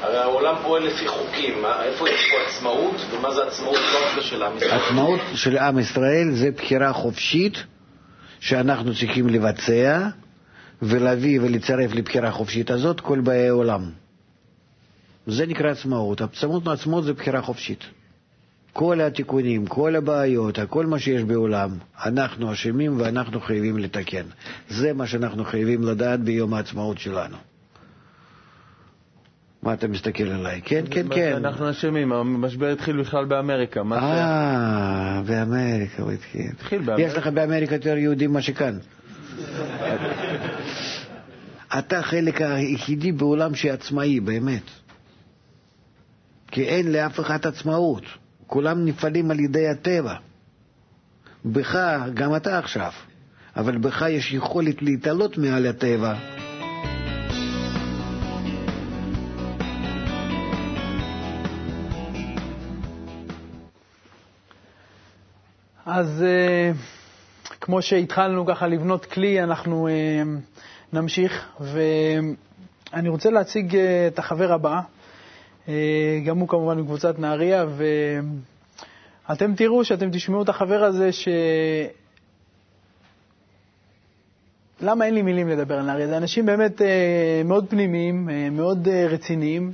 הרי 0.00 0.18
העולם 0.18 0.54
פועל 0.62 0.82
לפי 0.82 1.08
חוקים, 1.08 1.64
איפה 1.82 2.08
יש 2.08 2.30
פה 2.30 2.36
עצמאות, 2.48 2.96
ומה 3.10 3.34
זה 3.34 3.44
עצמאות 3.44 3.78
דווקא 3.92 4.20
של 4.20 4.42
עם 4.42 4.56
ישראל? 4.56 4.80
עצמאות 4.80 5.20
של 5.34 5.58
עם 5.58 5.78
ישראל 5.78 6.30
זה 6.32 6.50
בחירה 6.50 6.92
חופשית 6.92 7.71
שאנחנו 8.42 8.94
צריכים 8.94 9.28
לבצע 9.28 10.08
ולהביא 10.82 11.40
ולצרף 11.40 11.94
לבחירה 11.94 12.30
חופשית 12.30 12.70
הזאת 12.70 13.00
כל 13.00 13.20
באי 13.20 13.48
העולם. 13.48 13.90
זה 15.26 15.46
נקרא 15.46 15.70
עצמאות. 15.70 16.20
עצמאות 16.20 16.68
עצמאות 16.68 17.04
זה 17.04 17.12
בחירה 17.12 17.42
חופשית. 17.42 17.84
כל 18.72 19.00
התיקונים, 19.00 19.66
כל 19.66 19.96
הבעיות, 19.96 20.58
כל 20.68 20.86
מה 20.86 20.98
שיש 20.98 21.22
בעולם, 21.22 21.70
אנחנו 22.04 22.52
אשמים 22.52 23.00
ואנחנו 23.00 23.40
חייבים 23.40 23.78
לתקן. 23.78 24.24
זה 24.68 24.92
מה 24.92 25.06
שאנחנו 25.06 25.44
חייבים 25.44 25.82
לדעת 25.82 26.20
ביום 26.20 26.54
העצמאות 26.54 26.98
שלנו. 26.98 27.36
מה 29.62 29.74
אתה 29.74 29.88
מסתכל 29.88 30.24
עליי? 30.24 30.60
כן, 30.64 30.84
כן, 30.90 31.06
כן. 31.14 31.32
אנחנו 31.36 31.70
אשמים, 31.70 32.12
המשבר 32.12 32.66
התחיל 32.66 33.00
בכלל 33.00 33.24
באמריקה. 33.24 33.82
אה, 33.92 35.22
באמריקה 35.26 36.02
הוא 36.02 36.10
התחיל. 36.10 36.46
התחיל 36.52 36.82
באמריקה. 36.82 37.10
יש 37.12 37.18
לך 37.18 37.26
באמריקה 37.26 37.74
יותר 37.74 37.96
יהודים 37.96 38.32
מה 38.32 38.42
שכאן. 38.42 38.78
אתה 41.78 41.98
החלק 41.98 42.42
היחידי 42.42 43.12
בעולם 43.12 43.54
שעצמאי, 43.54 44.20
באמת. 44.20 44.62
כי 46.50 46.64
אין 46.64 46.92
לאף 46.92 47.20
אחד 47.20 47.46
עצמאות. 47.46 48.04
כולם 48.46 48.84
נפעלים 48.84 49.30
על 49.30 49.40
ידי 49.40 49.68
הטבע. 49.68 50.14
בך, 51.44 51.78
גם 52.14 52.36
אתה 52.36 52.58
עכשיו, 52.58 52.92
אבל 53.56 53.78
בך 53.78 54.04
יש 54.08 54.32
יכולת 54.32 54.82
להתעלות 54.82 55.38
מעל 55.38 55.66
הטבע. 55.66 56.14
אז 65.94 66.22
אה, 66.22 66.72
כמו 67.60 67.82
שהתחלנו 67.82 68.46
ככה 68.46 68.66
לבנות 68.66 69.04
כלי, 69.04 69.42
אנחנו 69.42 69.88
אה, 69.88 69.92
נמשיך, 70.92 71.48
ואני 71.60 73.08
רוצה 73.08 73.30
להציג 73.30 73.76
אה, 73.76 74.06
את 74.06 74.18
החבר 74.18 74.52
הבא, 74.52 74.80
אה, 75.68 75.74
גם 76.26 76.38
הוא 76.38 76.48
כמובן 76.48 76.78
מקבוצת 76.78 77.18
נהריה, 77.18 77.64
ואתם 79.28 79.54
תראו 79.54 79.84
שאתם 79.84 80.10
תשמעו 80.10 80.42
את 80.42 80.48
החבר 80.48 80.84
הזה, 80.84 81.12
ש... 81.12 81.28
למה 84.80 85.04
אין 85.04 85.14
לי 85.14 85.22
מילים 85.22 85.48
לדבר 85.48 85.78
על 85.78 85.86
נהריה? 85.86 86.06
זה 86.06 86.16
אנשים 86.16 86.46
באמת 86.46 86.82
אה, 86.82 87.42
מאוד 87.44 87.66
פנימיים, 87.68 88.30
אה, 88.30 88.50
מאוד 88.50 88.88
אה, 88.88 89.06
רציניים, 89.08 89.72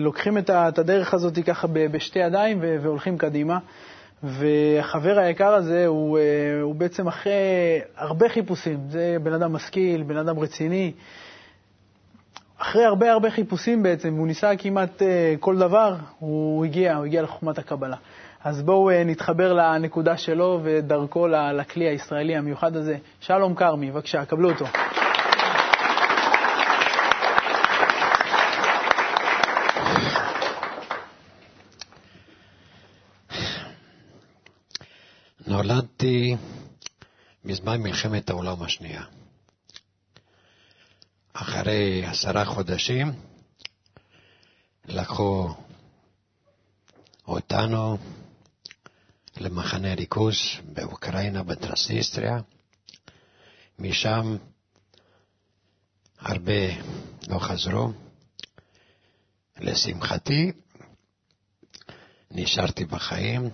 לוקחים 0.00 0.38
את 0.38 0.78
הדרך 0.78 1.14
הזאת 1.14 1.38
ככה 1.46 1.66
בשתי 1.66 2.18
ידיים 2.18 2.58
והולכים 2.82 3.18
קדימה. 3.18 3.58
והחבר 4.22 5.18
היקר 5.18 5.54
הזה 5.54 5.86
הוא, 5.86 6.18
אה, 6.18 6.22
הוא 6.62 6.74
בעצם 6.74 7.08
אחרי 7.08 7.32
הרבה 7.96 8.28
חיפושים. 8.28 8.78
זה 8.88 9.16
בן 9.22 9.32
אדם 9.32 9.52
משכיל, 9.52 10.02
בן 10.02 10.16
אדם 10.16 10.38
רציני. 10.38 10.92
אחרי 12.58 12.84
הרבה 12.84 13.12
הרבה 13.12 13.30
חיפושים 13.30 13.82
בעצם, 13.82 14.14
הוא 14.14 14.26
ניסה 14.26 14.56
כמעט 14.56 15.02
אה, 15.02 15.34
כל 15.40 15.58
דבר, 15.58 15.94
הוא 16.18 16.64
הגיע, 16.64 16.96
הוא 16.96 17.04
הגיע 17.04 17.22
לחוכמת 17.22 17.58
הקבלה. 17.58 17.96
אז 18.44 18.62
בואו 18.62 18.90
אה, 18.90 19.04
נתחבר 19.04 19.52
לנקודה 19.52 20.16
שלו 20.16 20.60
ודרכו 20.62 21.26
לכלי 21.28 21.88
הישראלי 21.88 22.36
המיוחד 22.36 22.76
הזה. 22.76 22.96
שלום 23.20 23.54
כרמי, 23.54 23.90
בבקשה, 23.90 24.24
קבלו 24.24 24.50
אותו. 24.50 24.64
בזמן 37.68 37.82
מלחמת 37.82 38.30
העולם 38.30 38.62
השנייה. 38.62 39.02
אחרי 41.32 42.06
עשרה 42.06 42.44
חודשים 42.44 43.12
לקחו 44.84 45.54
אותנו 47.26 47.98
למחנה 49.36 49.94
ריכוז 49.94 50.36
באוקראינה, 50.64 51.42
בטרנסניסטריה. 51.42 52.38
משם 53.78 54.36
הרבה 56.18 56.82
לא 57.28 57.38
חזרו. 57.38 57.92
לשמחתי, 59.60 60.52
נשארתי 62.30 62.84
בחיים, 62.84 63.50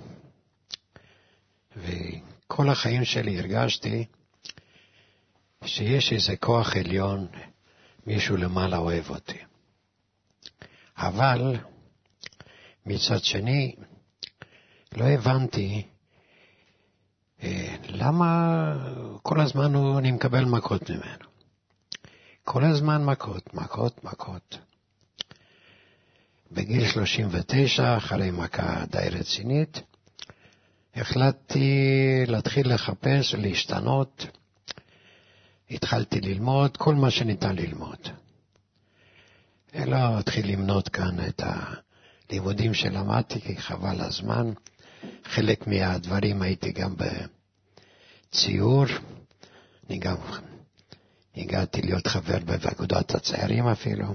וכל 2.47 2.69
החיים 2.69 3.05
שלי 3.05 3.39
הרגשתי 3.39 4.05
שיש 5.65 6.13
איזה 6.13 6.37
כוח 6.37 6.77
עליון, 6.77 7.27
מישהו 8.07 8.37
למעלה 8.37 8.77
אוהב 8.77 9.11
אותי. 9.11 9.39
אבל 10.97 11.57
מצד 12.87 13.25
שני, 13.25 13.75
לא 14.97 15.05
הבנתי 15.05 15.83
אה, 17.43 17.77
למה 17.89 18.73
כל 19.23 19.41
הזמן 19.41 19.75
אני 19.99 20.13
מקבל 20.13 20.45
מכות 20.45 20.91
ממנו. 20.91 21.29
כל 22.45 22.65
הזמן 22.65 23.05
מכות, 23.05 23.55
מכות, 23.55 24.05
מכות. 24.05 24.59
בגיל 26.53 26.89
39, 26.89 27.97
אחרי 27.97 28.31
מכה 28.31 28.85
די 28.87 29.09
רצינית, 29.11 29.81
החלטתי 30.97 32.25
להתחיל 32.27 32.75
לחפש, 32.75 33.35
להשתנות. 33.35 34.27
התחלתי 35.71 36.21
ללמוד 36.21 36.77
כל 36.77 36.95
מה 36.95 37.11
שניתן 37.11 37.57
ללמוד. 37.57 37.99
לא 39.75 40.21
אתחיל 40.21 40.53
למנות 40.53 40.89
כאן 40.89 41.27
את 41.29 41.43
הלימודים 42.31 42.75
שלמדתי, 42.75 43.41
כי 43.41 43.57
חבל 43.57 44.01
הזמן. 44.01 44.53
חלק 45.25 45.67
מהדברים 45.67 46.43
הייתי 46.43 46.73
גם 46.73 46.95
בציור. 48.31 48.85
אני 49.89 49.99
גם 49.99 50.17
הגעתי 51.37 51.83
להיות 51.83 52.07
חבר 52.07 52.39
באגודת 52.39 53.15
הצעירים 53.15 53.69
אפילו. 53.69 54.15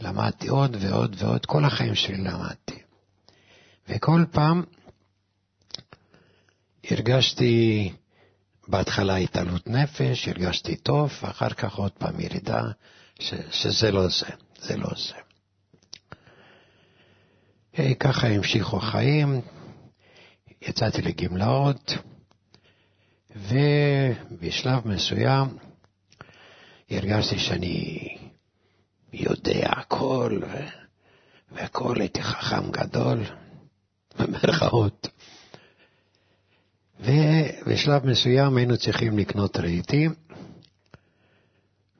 למדתי 0.00 0.48
עוד 0.48 0.76
ועוד 0.80 1.16
ועוד, 1.18 1.46
כל 1.46 1.64
החיים 1.64 1.94
שלי 1.94 2.16
למדתי. 2.16 2.78
וכל 3.88 4.24
פעם 4.30 4.62
הרגשתי 6.90 7.92
בהתחלה 8.68 9.16
התעלות 9.16 9.66
נפש, 9.66 10.28
הרגשתי 10.28 10.76
טוב, 10.76 11.12
ואחר 11.22 11.48
כך 11.48 11.74
עוד 11.74 11.92
פעם 11.92 12.20
ירידה, 12.20 12.62
ש, 13.20 13.34
שזה 13.50 13.92
לא 13.92 14.08
זה, 14.08 14.26
זה 14.58 14.76
לא 14.76 14.88
זה. 14.96 15.14
Hey, 17.74 17.94
ככה 18.00 18.28
המשיכו 18.28 18.76
החיים, 18.76 19.40
יצאתי 20.62 21.02
לגמלאות, 21.02 21.92
ובשלב 23.36 24.88
מסוים 24.88 25.58
הרגשתי 26.90 27.38
שאני 27.38 27.98
יודע 29.12 29.70
הכל, 29.70 30.40
והכל 31.52 32.00
הייתי 32.00 32.22
חכם 32.22 32.70
גדול, 32.70 33.18
במרכאות. 34.18 35.08
ובשלב 37.00 38.06
מסוים 38.06 38.56
היינו 38.56 38.76
צריכים 38.76 39.18
לקנות 39.18 39.56
רהיטים, 39.56 40.14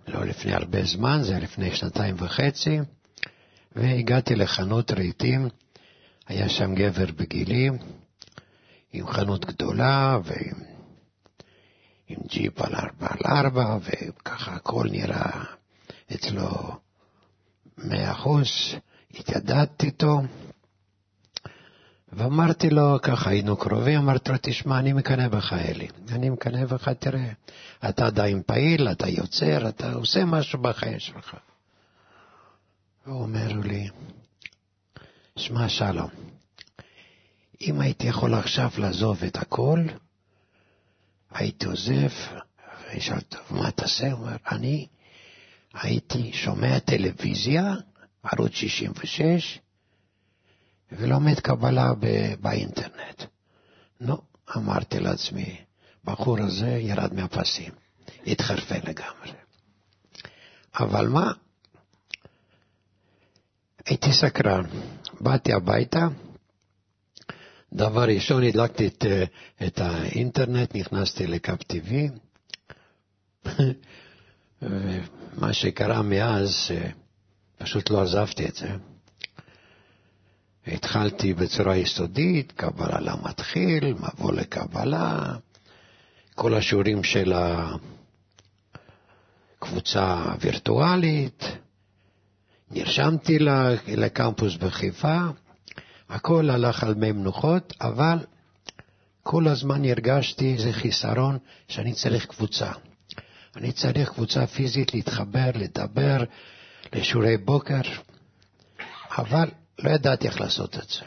לא 0.08 0.24
לפני 0.24 0.54
הרבה 0.54 0.84
זמן, 0.84 1.20
זה 1.22 1.30
היה 1.32 1.40
לפני 1.40 1.76
שנתיים 1.76 2.14
וחצי, 2.18 2.78
והגעתי 3.76 4.34
לחנות 4.34 4.90
רהיטים, 4.90 5.48
היה 6.26 6.48
שם 6.48 6.74
גבר 6.74 7.06
בגילי, 7.16 7.70
עם 8.92 9.06
חנות 9.06 9.44
גדולה 9.44 10.18
ועם 10.24 10.68
עם 12.08 12.18
ג'יפ 12.26 12.60
על 12.60 12.74
ארבע 12.74 13.06
על 13.10 13.18
ארבע, 13.26 13.78
וככה 13.82 14.52
הכל 14.52 14.86
נראה 14.90 15.44
אצלו 16.14 16.48
מאה 17.78 18.12
אחוז, 18.12 18.46
התיידדתי 19.14 19.86
איתו, 19.86 20.20
ואמרתי 22.12 22.70
לו, 22.70 22.98
ככה 23.02 23.30
היינו 23.30 23.56
קרובים, 23.56 23.98
אמרתי 23.98 24.32
לו, 24.32 24.36
תשמע, 24.42 24.78
אני 24.78 24.92
מקנא 24.92 25.28
בך, 25.28 25.52
אלי. 25.52 25.88
אני 26.08 26.30
מקנא 26.30 26.64
בך, 26.64 26.88
תראה, 26.88 27.32
אתה 27.88 28.06
עדיין 28.06 28.42
פעיל, 28.46 28.88
אתה 28.88 29.08
יוצר, 29.08 29.68
אתה 29.68 29.92
עושה 29.92 30.24
משהו 30.24 30.58
בחיים 30.58 30.98
שלך. 30.98 31.36
הוא 33.06 33.22
אומר 33.22 33.52
לי, 33.52 33.88
שמע, 35.36 35.68
שלום, 35.68 36.10
אם 37.60 37.80
הייתי 37.80 38.06
יכול 38.06 38.34
עכשיו 38.34 38.70
לעזוב 38.78 39.24
את 39.24 39.36
הכל, 39.36 39.84
הייתי 41.30 41.66
עוזב, 41.66 42.08
וישאל, 42.92 43.20
טוב, 43.20 43.40
מה 43.50 43.70
תעשה? 43.70 44.12
הוא 44.12 44.20
אומר, 44.20 44.36
אני 44.50 44.86
הייתי 45.74 46.32
שומע 46.32 46.78
טלוויזיה, 46.78 47.74
ערוץ 48.22 48.52
66, 48.52 49.58
ולומד 50.92 51.40
קבלה 51.40 51.92
באינטרנט. 52.40 53.22
נו, 54.00 54.18
אמרתי 54.56 55.00
לעצמי, 55.00 55.56
בחור 56.04 56.38
הזה 56.40 56.68
ירד 56.68 57.14
מהפסים, 57.14 57.72
התחרפן 58.26 58.80
לגמרי. 58.84 59.32
אבל 60.74 61.08
מה? 61.08 61.32
הייתי 63.86 64.12
סקרן. 64.12 64.64
באתי 65.20 65.52
הביתה, 65.52 66.08
דבר 67.72 68.04
ראשון, 68.04 68.42
הדלקתי 68.42 68.86
את, 68.86 69.04
את 69.66 69.78
האינטרנט, 69.78 70.74
נכנסתי 70.74 71.26
לקאפ 71.26 71.58
TV, 71.72 71.92
ומה 74.62 75.52
שקרה 75.52 76.02
מאז, 76.02 76.70
פשוט 77.58 77.90
לא 77.90 78.02
עזבתי 78.02 78.48
את 78.48 78.54
זה. 78.54 78.68
התחלתי 80.72 81.34
בצורה 81.34 81.76
יסודית, 81.76 82.52
קבלה 82.52 83.00
למתחיל, 83.00 83.94
מבוא 83.94 84.32
לקבלה, 84.32 85.34
כל 86.34 86.54
השיעורים 86.54 87.04
של 87.04 87.32
הקבוצה 89.58 90.14
הווירטואלית, 90.14 91.44
נרשמתי 92.70 93.38
לקמפוס 93.86 94.56
בחיפה, 94.56 95.20
הכל 96.08 96.50
הלך 96.50 96.84
על 96.84 96.94
מי 96.94 97.12
מנוחות, 97.12 97.74
אבל 97.80 98.18
כל 99.22 99.48
הזמן 99.48 99.84
הרגשתי 99.84 100.52
איזה 100.52 100.72
חיסרון 100.72 101.38
שאני 101.68 101.92
צריך 101.92 102.26
קבוצה. 102.26 102.72
אני 103.56 103.72
צריך 103.72 104.08
קבוצה 104.08 104.46
פיזית 104.46 104.94
להתחבר, 104.94 105.50
לדבר, 105.54 106.24
לשיעורי 106.92 107.36
בוקר, 107.36 107.80
אבל 109.18 109.48
לא 109.78 109.90
ידעתי 109.90 110.26
איך 110.26 110.40
לעשות 110.40 110.78
את 110.78 110.88
זה. 110.88 111.04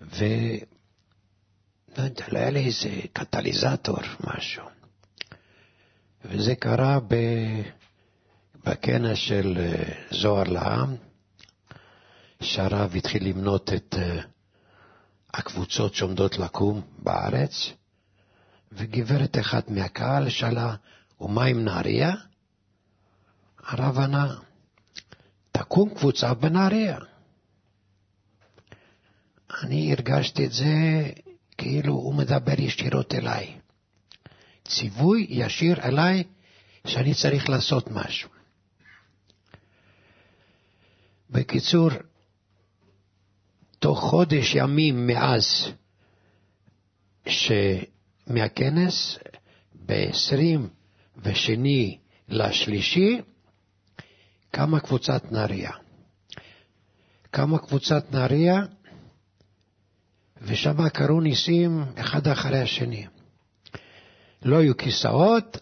ו... 0.00 0.24
לא 1.98 2.02
יודע, 2.02 2.24
לא 2.28 2.38
היה 2.38 2.50
לי 2.50 2.66
איזה 2.66 3.00
קטליזטור, 3.12 3.98
משהו. 4.20 4.66
וזה 6.24 6.54
קרה 6.54 6.98
ב... 7.08 7.14
בכנס 8.66 9.18
של 9.18 9.58
אה, 9.58 9.92
זוהר 10.10 10.44
לעם, 10.44 10.96
שהרב 12.42 12.96
התחיל 12.96 13.28
למנות 13.28 13.72
את 13.72 13.94
אה, 13.98 14.20
הקבוצות 15.34 15.94
שעומדות 15.94 16.38
לקום 16.38 16.80
בארץ, 16.98 17.70
וגברת 18.72 19.38
אחת 19.38 19.70
מהקהל 19.70 20.28
שאלה, 20.28 20.74
ומה 21.20 21.44
עם 21.44 21.64
נהריה? 21.64 22.12
הרב 23.66 23.98
ענה, 23.98 24.34
תקום 25.58 25.94
קבוצה 25.94 26.34
בנהריה. 26.34 26.98
אני 29.62 29.92
הרגשתי 29.92 30.46
את 30.46 30.52
זה 30.52 30.64
כאילו 31.58 31.92
הוא 31.94 32.14
מדבר 32.14 32.60
ישירות 32.60 33.14
אליי. 33.14 33.58
ציווי 34.64 35.26
ישיר 35.30 35.80
אליי 35.82 36.24
שאני 36.86 37.14
צריך 37.14 37.48
לעשות 37.48 37.90
משהו. 37.90 38.30
בקיצור, 41.30 41.90
תוך 43.78 44.00
חודש 44.00 44.54
ימים 44.54 45.06
מאז 45.06 45.72
שמהכנס, 47.28 49.18
ב-22 49.86 51.28
לשלישי, 52.28 53.20
קמה 54.50 54.80
קבוצת 54.80 55.32
נהריה. 55.32 55.70
קמה 57.30 57.58
קבוצת 57.58 58.12
נהריה, 58.12 58.60
ושם 60.42 60.88
קרו 60.88 61.20
ניסים 61.20 61.84
אחד 61.96 62.28
אחרי 62.28 62.60
השני. 62.60 63.06
לא 64.42 64.56
היו 64.56 64.76
כיסאות, 64.76 65.58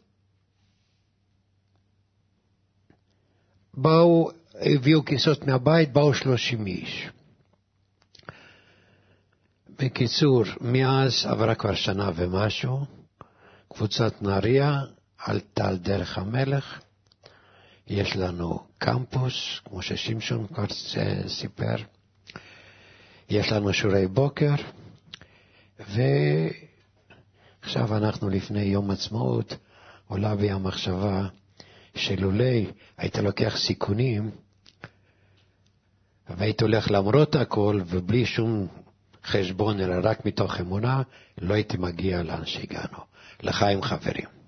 באו, 3.74 4.30
הביאו 4.54 5.04
כיסאות 5.04 5.46
מהבית, 5.46 5.92
באו 5.92 6.14
שלושים 6.14 6.66
איש. 6.66 7.08
בקיצור, 9.78 10.44
מאז 10.60 11.26
עברה 11.26 11.54
כבר 11.54 11.74
שנה 11.74 12.10
ומשהו, 12.14 12.86
קבוצת 13.72 14.22
נהריה 14.22 14.80
עלתה 15.18 15.68
על 15.68 15.76
דרך 15.76 16.18
המלך, 16.18 16.80
יש 17.88 18.16
לנו 18.16 18.66
קמפוס, 18.78 19.60
כמו 19.64 19.82
ששמשון 19.82 20.46
כבר 20.46 20.64
סיפר, 21.28 21.76
יש 23.30 23.52
לנו 23.52 23.72
שיעורי 23.72 24.06
בוקר, 24.06 24.54
ועכשיו 25.78 26.56
אנחנו 27.96 28.28
לפני 28.28 28.62
יום 28.62 28.90
עצמאות, 28.90 29.56
עולה 30.06 30.36
בי 30.36 30.50
המחשבה 30.50 31.28
שלולי 31.94 32.66
היית 32.96 33.16
לוקח 33.16 33.56
סיכונים 33.56 34.30
והיית 36.28 36.62
הולך 36.62 36.90
למרות 36.90 37.34
הכל 37.34 37.80
ובלי 37.86 38.26
שום 38.26 38.66
חשבון, 39.24 39.80
אלא 39.80 39.94
רק 40.02 40.26
מתוך 40.26 40.60
אמונה, 40.60 41.02
לא 41.40 41.54
הייתי 41.54 41.76
מגיע 41.76 42.22
לאן 42.22 42.46
שהגענו. 42.46 42.98
לחיים 43.42 43.82
חברים. 43.82 44.43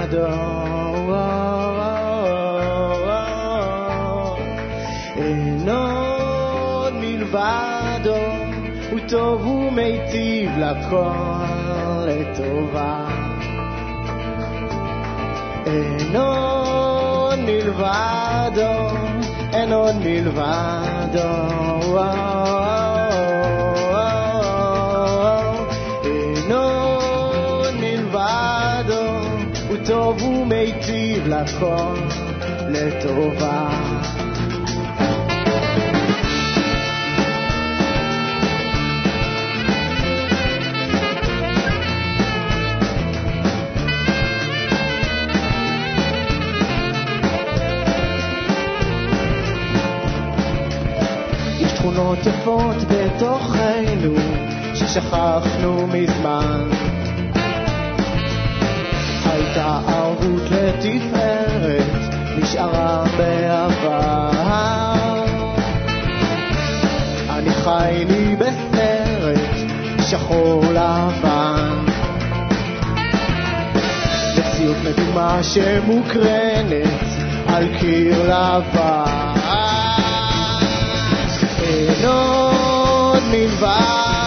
מלבדו. 0.00 0.26
אין 5.16 5.68
עוד 5.68 6.94
מלבדו, 6.94 8.16
הוא 8.90 9.00
טוב 9.08 9.46
ומיטיב 9.46 10.50
לכל 10.58 12.06
לטובה. 12.06 13.06
אין 15.66 16.16
עוד 16.16 17.38
מלבדו, 17.38 18.96
אין 19.52 19.72
עוד 19.72 19.94
מלבדו. 20.04 21.60
אין 21.98 22.39
טוב 29.90 30.22
ומיטיב 30.22 31.26
לכל 31.26 31.94
לטובה. 32.68 33.68
יש 51.60 51.72
תכונות 51.72 52.18
יפות 52.26 52.76
בתוכנו 52.88 54.14
ששכחנו 54.74 55.86
מזמן. 55.86 56.99
הייתה 59.50 59.80
ערבות 59.88 60.42
לתפארת, 60.50 62.14
נשארה 62.38 63.04
בעבר. 63.16 64.30
אני 67.30 67.50
חי 67.50 68.04
לי 68.08 68.36
בסרט 68.36 69.56
שחור 70.10 70.64
לבן. 70.70 71.84
מציאות 74.38 74.76
מדומה 74.84 75.42
שמוקרנת 75.42 77.04
על 77.46 77.68
קיר 77.78 78.22
לבן. 78.22 79.34
אין 81.62 82.08
עוד 82.08 83.22
מלבדו, 83.30 84.19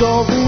הוא 0.00 0.43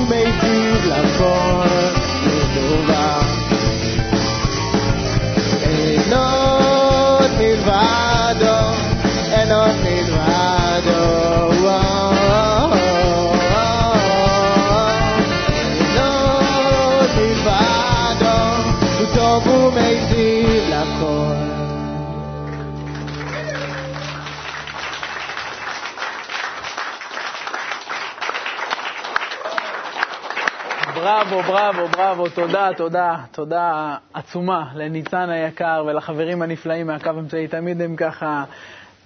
בראבו, 31.42 31.48
בראבו, 31.48 31.88
בראבו, 31.88 32.28
תודה, 32.28 32.68
תודה, 32.76 33.16
תודה 33.32 33.96
עצומה 34.14 34.70
לניצן 34.74 35.30
היקר 35.30 35.84
ולחברים 35.86 36.42
הנפלאים 36.42 36.86
מהקו 36.86 37.08
האמצעי. 37.08 37.48
תמיד 37.48 37.82
הם 37.82 37.96
ככה 37.96 38.44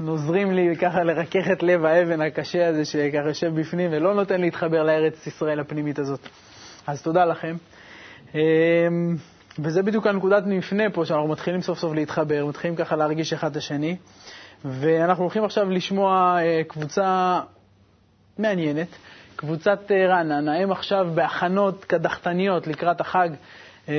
נוזרים 0.01 0.53
לי 0.53 0.77
ככה 0.77 1.03
לרכך 1.03 1.51
את 1.53 1.63
לב 1.63 1.85
האבן 1.85 2.21
הקשה 2.21 2.69
הזה 2.69 2.85
שככה 2.85 3.29
יושב 3.29 3.61
בפנים 3.61 3.91
ולא 3.93 4.15
נותן 4.15 4.41
להתחבר 4.41 4.83
לארץ 4.83 5.27
ישראל 5.27 5.61
הפנימית 5.61 5.99
הזאת. 5.99 6.29
אז 6.87 7.03
תודה 7.03 7.25
לכם. 7.25 7.57
אמ, 8.35 8.41
וזה 9.59 9.83
בדיוק 9.83 10.07
הנקודת 10.07 10.43
מפנה 10.47 10.91
פה, 10.93 11.05
שאנחנו 11.05 11.29
מתחילים 11.29 11.63
סוף 11.63 11.79
סוף 11.79 11.95
להתחבר, 11.95 12.47
מתחילים 12.47 12.77
ככה 12.77 12.97
להרגיש 12.97 13.33
אחד 13.33 13.51
את 13.51 13.57
השני. 13.57 13.97
ואנחנו 14.65 15.25
הולכים 15.25 15.45
עכשיו 15.45 15.71
לשמוע 15.71 16.39
אה, 16.41 16.61
קבוצה 16.69 17.41
מעניינת, 18.39 18.89
קבוצת 19.41 19.79
אה, 19.91 20.07
רעננה. 20.07 20.57
הם 20.57 20.73
עכשיו 20.73 21.07
בהכנות 21.15 21.85
קדחתניות 21.85 22.67
לקראת 22.67 23.01
החג. 23.01 23.29
אה, 23.89 23.95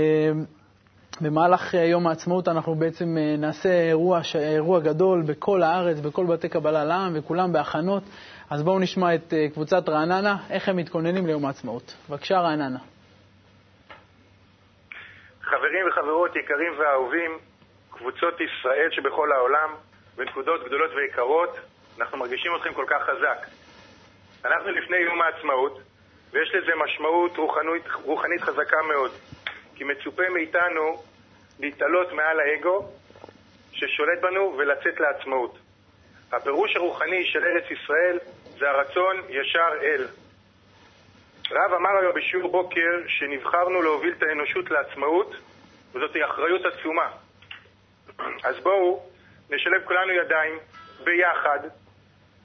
במהלך 1.21 1.73
יום 1.73 2.07
העצמאות 2.07 2.47
אנחנו 2.47 2.75
בעצם 2.75 3.05
נעשה 3.37 3.69
אירוע, 3.69 4.19
אירוע 4.35 4.79
גדול 4.79 5.23
בכל 5.27 5.63
הארץ, 5.63 5.99
בכל 5.99 6.25
בתי 6.25 6.49
קבלה 6.49 6.83
לעם, 6.83 7.11
וכולם 7.15 7.53
בהכנות. 7.53 8.03
אז 8.49 8.63
בואו 8.63 8.79
נשמע 8.79 9.15
את 9.15 9.33
קבוצת 9.53 9.89
רעננה, 9.89 10.35
איך 10.49 10.69
הם 10.69 10.77
מתכוננים 10.77 11.27
ליום 11.27 11.45
העצמאות. 11.45 11.93
בבקשה, 12.09 12.39
רעננה. 12.39 12.79
חברים 15.41 15.87
וחברות 15.89 16.35
יקרים 16.35 16.73
ואהובים, 16.79 17.31
קבוצות 17.91 18.33
ישראל 18.41 18.89
שבכל 18.91 19.31
העולם, 19.31 19.69
בנקודות 20.17 20.63
גדולות 20.65 20.91
ויקרות, 20.95 21.57
אנחנו 21.99 22.17
מרגישים 22.17 22.51
אתכם 22.57 22.73
כל 22.73 22.85
כך 22.89 23.01
חזק. 23.03 23.60
אנחנו 24.45 24.71
לפני 24.71 24.97
יום 24.97 25.21
העצמאות, 25.21 25.79
ויש 26.31 26.55
לזה 26.55 26.71
משמעות 26.75 27.37
רוחנית, 27.37 27.83
רוחנית 28.03 28.41
חזקה 28.41 28.77
מאוד, 28.81 29.11
כי 29.75 29.83
מצופה 29.83 30.29
מאיתנו 30.29 31.03
להתעלות 31.59 32.11
מעל 32.11 32.39
האגו 32.39 32.85
ששולט 33.71 34.21
בנו 34.21 34.55
ולצאת 34.57 34.99
לעצמאות. 34.99 35.57
הפירוש 36.31 36.75
הרוחני 36.75 37.25
של 37.25 37.43
ארץ 37.43 37.71
ישראל 37.71 38.19
זה 38.59 38.69
הרצון 38.69 39.15
ישר 39.29 39.69
אל. 39.81 40.07
רב 41.51 41.73
אמר 41.73 41.89
היום 41.99 42.13
בשיעור 42.15 42.51
בוקר 42.51 43.07
שנבחרנו 43.07 43.81
להוביל 43.81 44.13
את 44.17 44.23
האנושות 44.23 44.71
לעצמאות, 44.71 45.35
וזאת 45.93 46.15
אחריות 46.25 46.61
עצומה. 46.65 47.09
אז 48.43 48.59
בואו 48.63 49.09
נשלב 49.49 49.81
כולנו 49.85 50.11
ידיים 50.13 50.59
ביחד, 51.03 51.59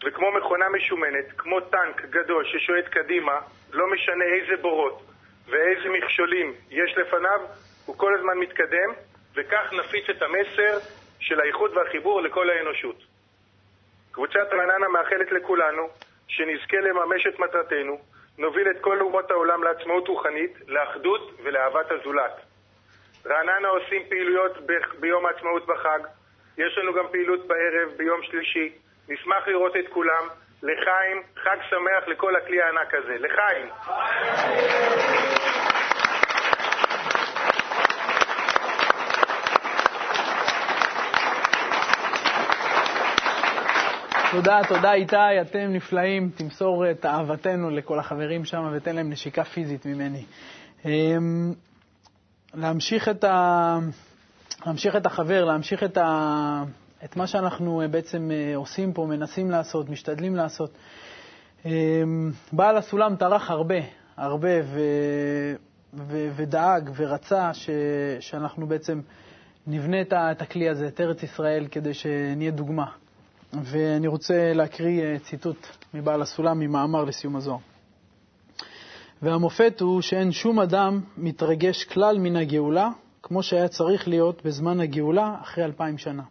וכמו 0.05 0.33
מכונה 0.33 0.69
משומנת, 0.69 1.25
כמו 1.37 1.61
טנק 1.61 2.05
גדול 2.05 2.45
ששועט 2.45 2.89
קדימה, 2.89 3.41
לא 3.73 3.91
משנה 3.91 4.25
איזה 4.25 4.63
בורות 4.63 5.03
ואיזה 5.49 5.89
מכשולים 5.89 6.55
יש 6.71 6.99
לפניו, 6.99 7.41
הוא 7.87 7.99
כל 7.99 8.15
הזמן 8.19 8.39
מתקדם, 8.39 8.93
וכך 9.35 9.73
נפיץ 9.73 10.09
את 10.11 10.23
המסר 10.23 10.79
של 11.21 11.41
האיחוד 11.41 11.77
והחיבור 11.77 12.21
לכל 12.21 12.51
האנושות. 12.51 12.97
קבוצת 14.13 14.49
רעננה 14.53 14.89
מאחלת 14.89 15.33
לכולנו 15.33 15.89
שנזכה 16.29 16.77
לממש 16.77 17.27
את 17.27 17.39
מטרתנו, 17.39 17.99
נוביל 18.39 18.71
את 18.71 18.77
כל 18.81 19.01
אומות 19.01 19.31
העולם 19.31 19.65
לעצמאות 19.65 20.09
רוחנית, 20.09 20.53
לאחדות 20.67 21.41
ולאהבת 21.43 21.91
הזולת. 21.91 22.33
רעננה 23.27 23.69
עושים 23.69 24.03
פעילויות 24.09 24.67
ב- 24.67 25.01
ביום 25.01 25.27
העצמאות 25.27 25.67
בחג, 25.67 25.99
יש 26.59 26.79
לנו 26.79 26.95
גם 26.95 27.05
פעילות 27.11 27.47
בערב, 27.47 27.89
ביום 27.97 28.23
שלישי. 28.23 28.73
נשמח 29.09 29.49
לראות 29.49 29.77
את 29.77 29.93
כולם. 29.93 30.29
לחיים, 30.63 31.23
חג 31.43 31.57
שמח 31.71 32.09
לכל 32.09 32.37
הכלי 32.37 32.63
הענק 32.63 32.95
הזה. 32.95 33.17
לחיים. 33.19 33.69
תודה, 44.31 44.61
תודה 44.69 44.93
איתי, 44.93 45.41
אתם 45.41 45.73
נפלאים. 45.73 46.31
תמסור 46.37 46.91
את 46.91 47.07
אהבתנו 47.07 47.71
לכל 47.71 47.99
החברים 47.99 48.45
שם 48.45 48.73
ותן 48.73 48.97
להם 48.97 49.11
נשיקה 49.11 49.45
פיזית 49.45 49.87
ממני. 49.87 50.25
אמ, 50.85 51.53
להמשיך 52.55 53.09
את, 53.09 53.25
ה... 53.25 53.79
להמשיך 54.67 54.97
את 54.97 55.07
החבר, 55.07 55.45
להמשיך 55.45 55.85
את, 55.85 55.99
ה... 55.99 56.63
את 57.11 57.17
מה 57.17 57.27
שאנחנו 57.27 57.81
אה, 57.81 57.89
בעצם 57.89 58.31
אה, 58.31 58.57
עושים 58.57 58.93
פה, 58.93 59.07
מנסים 59.07 59.51
לעשות, 59.51 59.89
משתדלים 59.89 60.37
לעשות. 60.37 60.71
אמ, 61.65 62.31
בעל 62.53 62.77
הסולם 62.77 63.17
טרח 63.17 63.51
הרבה, 63.51 63.75
הרבה, 64.17 64.49
ו... 64.65 64.81
ו... 65.95 66.29
ודאג 66.37 66.91
ורצה 66.97 67.55
ש... 67.55 67.71
שאנחנו 68.21 68.67
בעצם 68.67 69.01
נבנה 69.67 69.97
את 70.13 70.43
הכלי 70.43 70.69
הזה, 70.69 70.87
את 70.87 71.01
ארץ 71.01 71.23
ישראל, 71.23 71.67
כדי 71.71 71.95
שנהיה 71.95 72.51
דוגמה. 72.51 72.87
ואני 73.53 74.07
רוצה 74.07 74.53
להקריא 74.53 75.03
אה, 75.03 75.19
ציטוט 75.19 75.67
מבעל 75.95 76.23
הסולם, 76.23 76.59
ממאמר 76.59 77.05
לסיום 77.05 77.37
הזוהר. 77.37 77.59
והמופת 79.23 79.81
הוא 79.81 80.01
שאין 80.01 80.33
שום 80.33 80.61
אדם 80.61 81.01
מתרגש 81.17 81.85
כלל 81.85 82.19
מן 82.19 82.37
הגאולה, 82.37 82.89
כמו 83.23 83.43
שהיה 83.43 83.69
צריך 83.69 84.09
להיות 84.09 84.45
בזמן 84.45 84.81
הגאולה 84.81 85.37
אחרי 85.43 85.65
אלפיים 85.65 85.99
שנה. 85.99 86.23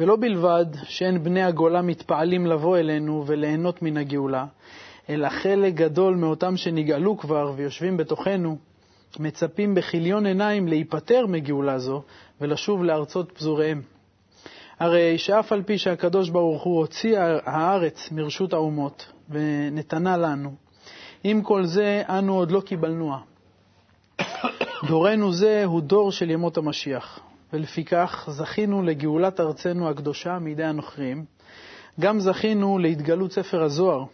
ולא 0.00 0.16
בלבד 0.16 0.66
שאין 0.82 1.24
בני 1.24 1.42
הגולה 1.42 1.82
מתפעלים 1.82 2.46
לבוא 2.46 2.78
אלינו 2.78 3.24
וליהנות 3.26 3.82
מן 3.82 3.96
הגאולה, 3.96 4.46
אלא 5.08 5.28
חלק 5.28 5.74
גדול 5.74 6.14
מאותם 6.14 6.56
שנגאלו 6.56 7.18
כבר 7.18 7.52
ויושבים 7.56 7.96
בתוכנו, 7.96 8.58
מצפים 9.18 9.74
בכיליון 9.74 10.26
עיניים 10.26 10.68
להיפטר 10.68 11.26
מגאולה 11.26 11.78
זו 11.78 12.02
ולשוב 12.40 12.84
לארצות 12.84 13.32
פזוריהם. 13.32 13.82
הרי 14.78 15.18
שאף 15.18 15.52
על 15.52 15.62
פי 15.62 15.78
שהקדוש 15.78 16.30
ברוך 16.30 16.62
הוא 16.62 16.78
הוציא 16.78 17.18
הארץ 17.44 18.08
מרשות 18.12 18.52
האומות 18.52 19.12
ונתנה 19.30 20.16
לנו, 20.16 20.54
עם 21.24 21.42
כל 21.42 21.64
זה 21.64 22.02
אנו 22.08 22.36
עוד 22.36 22.50
לא 22.50 22.60
קיבלנוה. 22.60 23.18
דורנו 24.88 25.32
זה 25.32 25.64
הוא 25.64 25.80
דור 25.80 26.12
של 26.12 26.30
ימות 26.30 26.56
המשיח, 26.56 27.20
ולפיכך 27.54 28.28
זכינו 28.30 28.82
לגאולת 28.82 29.40
ארצנו 29.40 29.90
הקדושה 29.90 30.38
מידי 30.38 30.64
הנוכרים, 30.64 31.24
גם 32.00 32.20
זכינו 32.20 32.78
להתגלות 32.78 33.32
ספר 33.32 33.62
הזוהר, 33.62 34.04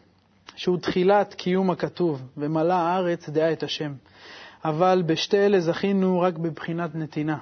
שהוא 0.57 0.79
תחילת 0.79 1.35
קיום 1.35 1.71
הכתוב, 1.71 2.23
ומלא 2.37 2.73
הארץ 2.73 3.29
דעה 3.29 3.53
את 3.53 3.63
השם. 3.63 3.93
אבל 4.65 5.03
בשתי 5.07 5.37
אלה 5.39 5.61
זכינו 5.61 6.21
רק 6.21 6.39
בבחינת 6.39 6.95
נתינה 6.95 7.39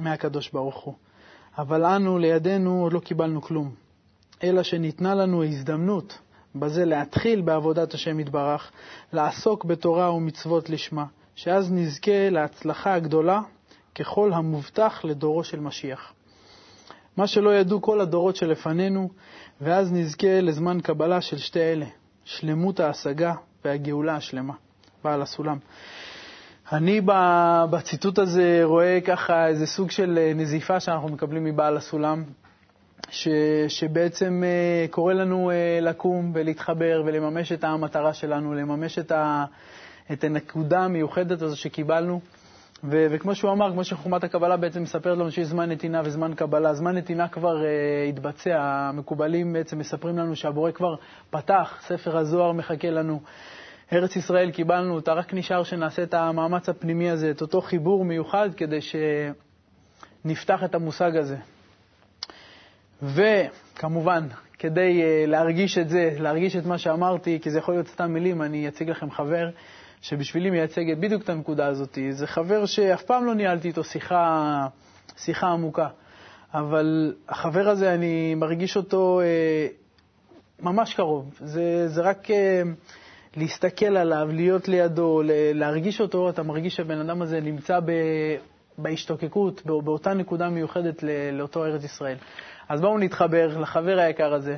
מהקדוש 0.00 0.50
ברוך 0.50 0.80
הוא. 0.80 0.94
אבל 1.58 1.84
אנו 1.84 2.18
לידינו 2.18 2.82
עוד 2.82 2.92
לא 2.92 3.00
קיבלנו 3.00 3.42
כלום, 3.42 3.74
אלא 4.42 4.62
שניתנה 4.62 5.14
לנו 5.14 5.44
הזדמנות 5.44 6.18
בזה 6.54 6.84
להתחיל 6.84 7.40
בעבודת 7.40 7.94
השם 7.94 8.20
יתברך, 8.20 8.70
לעסוק 9.12 9.64
בתורה 9.64 10.12
ומצוות 10.12 10.70
לשמה, 10.70 11.04
שאז 11.34 11.72
נזכה 11.72 12.30
להצלחה 12.30 12.94
הגדולה 12.94 13.40
ככל 13.94 14.32
המובטח 14.32 15.00
לדורו 15.04 15.44
של 15.44 15.60
משיח. 15.60 16.12
מה 17.16 17.26
שלא 17.26 17.56
ידעו 17.56 17.82
כל 17.82 18.00
הדורות 18.00 18.36
שלפנינו, 18.36 19.10
ואז 19.60 19.92
נזכה 19.92 20.40
לזמן 20.40 20.80
קבלה 20.80 21.20
של 21.20 21.38
שתי 21.38 21.60
אלה, 21.60 21.86
שלמות 22.24 22.80
ההשגה 22.80 23.34
והגאולה 23.64 24.16
השלמה. 24.16 24.54
בעל 25.04 25.22
הסולם. 25.22 25.58
אני 26.72 27.00
בציטוט 27.70 28.18
הזה 28.18 28.60
רואה 28.64 28.98
ככה 29.04 29.46
איזה 29.46 29.66
סוג 29.66 29.90
של 29.90 30.18
נזיפה 30.34 30.80
שאנחנו 30.80 31.08
מקבלים 31.08 31.44
מבעל 31.44 31.76
הסולם, 31.76 32.24
ש, 33.10 33.28
שבעצם 33.68 34.42
uh, 34.42 34.92
קורא 34.92 35.12
לנו 35.12 35.50
uh, 35.50 35.84
לקום 35.84 36.32
ולהתחבר 36.34 37.02
ולממש 37.06 37.52
את 37.52 37.64
המטרה 37.64 38.14
שלנו, 38.14 38.54
לממש 38.54 38.98
את, 38.98 39.12
ה, 39.12 39.44
את 40.12 40.24
הנקודה 40.24 40.80
המיוחדת 40.80 41.42
הזו 41.42 41.56
שקיבלנו. 41.56 42.20
ו, 42.90 43.06
וכמו 43.10 43.34
שהוא 43.34 43.52
אמר, 43.52 43.72
כמו 43.72 43.84
שחוכמת 43.84 44.24
הקבלה 44.24 44.56
בעצם 44.56 44.82
מספרת 44.82 45.18
לנו 45.18 45.30
שיש 45.30 45.46
זמן 45.46 45.70
נתינה 45.70 46.00
וזמן 46.04 46.34
קבלה, 46.34 46.74
זמן 46.74 46.96
נתינה 46.96 47.28
כבר 47.28 47.56
uh, 47.56 48.08
התבצע, 48.08 48.56
המקובלים 48.60 49.52
בעצם 49.52 49.78
מספרים 49.78 50.18
לנו 50.18 50.36
שהבורא 50.36 50.70
כבר 50.70 50.94
פתח, 51.30 51.78
ספר 51.86 52.18
הזוהר 52.18 52.52
מחכה 52.52 52.90
לנו. 52.90 53.20
ארץ 53.92 54.16
ישראל 54.16 54.50
קיבלנו 54.50 54.94
אותה, 54.94 55.12
רק 55.12 55.34
נשאר 55.34 55.62
שנעשה 55.62 56.02
את 56.02 56.14
המאמץ 56.14 56.68
הפנימי 56.68 57.10
הזה, 57.10 57.30
את 57.30 57.40
אותו 57.40 57.60
חיבור 57.60 58.04
מיוחד, 58.04 58.48
כדי 58.56 58.78
שנפתח 60.24 60.64
את 60.64 60.74
המושג 60.74 61.16
הזה. 61.16 61.36
וכמובן, 63.02 64.26
כדי 64.58 65.02
uh, 65.02 65.30
להרגיש 65.30 65.78
את 65.78 65.88
זה, 65.88 66.10
להרגיש 66.18 66.56
את 66.56 66.66
מה 66.66 66.78
שאמרתי, 66.78 67.38
כי 67.42 67.50
זה 67.50 67.58
יכול 67.58 67.74
להיות 67.74 67.86
סתם 67.86 68.12
מילים, 68.12 68.42
אני 68.42 68.68
אציג 68.68 68.90
לכם 68.90 69.10
חבר 69.10 69.48
שבשבילי 70.04 70.50
מייצג 70.50 70.94
בדיוק 71.00 71.22
את 71.22 71.28
הנקודה 71.28 71.66
הזאת. 71.66 71.98
זה 72.10 72.26
חבר 72.26 72.66
שאף 72.66 73.02
פעם 73.02 73.24
לא 73.24 73.34
ניהלתי 73.34 73.68
איתו 73.68 73.84
שיחה, 73.84 74.66
שיחה 75.16 75.46
עמוקה, 75.46 75.88
אבל 76.54 77.14
החבר 77.28 77.68
הזה, 77.68 77.94
אני 77.94 78.34
מרגיש 78.34 78.76
אותו 78.76 79.20
uh, 79.20 80.62
ממש 80.64 80.94
קרוב. 80.94 81.34
זה, 81.40 81.88
זה 81.88 82.02
רק 82.02 82.26
uh, 82.26 82.32
להסתכל 83.36 83.96
עליו, 83.96 84.28
להיות 84.32 84.68
לידו, 84.68 85.22
להרגיש 85.54 86.00
אותו, 86.00 86.30
אתה 86.30 86.42
מרגיש 86.42 86.76
שהבן 86.76 86.98
אדם 87.00 87.22
הזה 87.22 87.40
נמצא 87.40 87.80
ב... 87.80 87.90
בהשתוקקות, 88.78 89.62
בא- 89.66 89.80
באותה 89.84 90.14
נקודה 90.14 90.48
מיוחדת 90.48 91.04
לאותו 91.32 91.64
ארץ 91.64 91.84
ישראל. 91.84 92.16
אז 92.68 92.80
בואו 92.80 92.98
נתחבר 92.98 93.58
לחבר 93.58 93.98
היקר 93.98 94.34
הזה. 94.34 94.56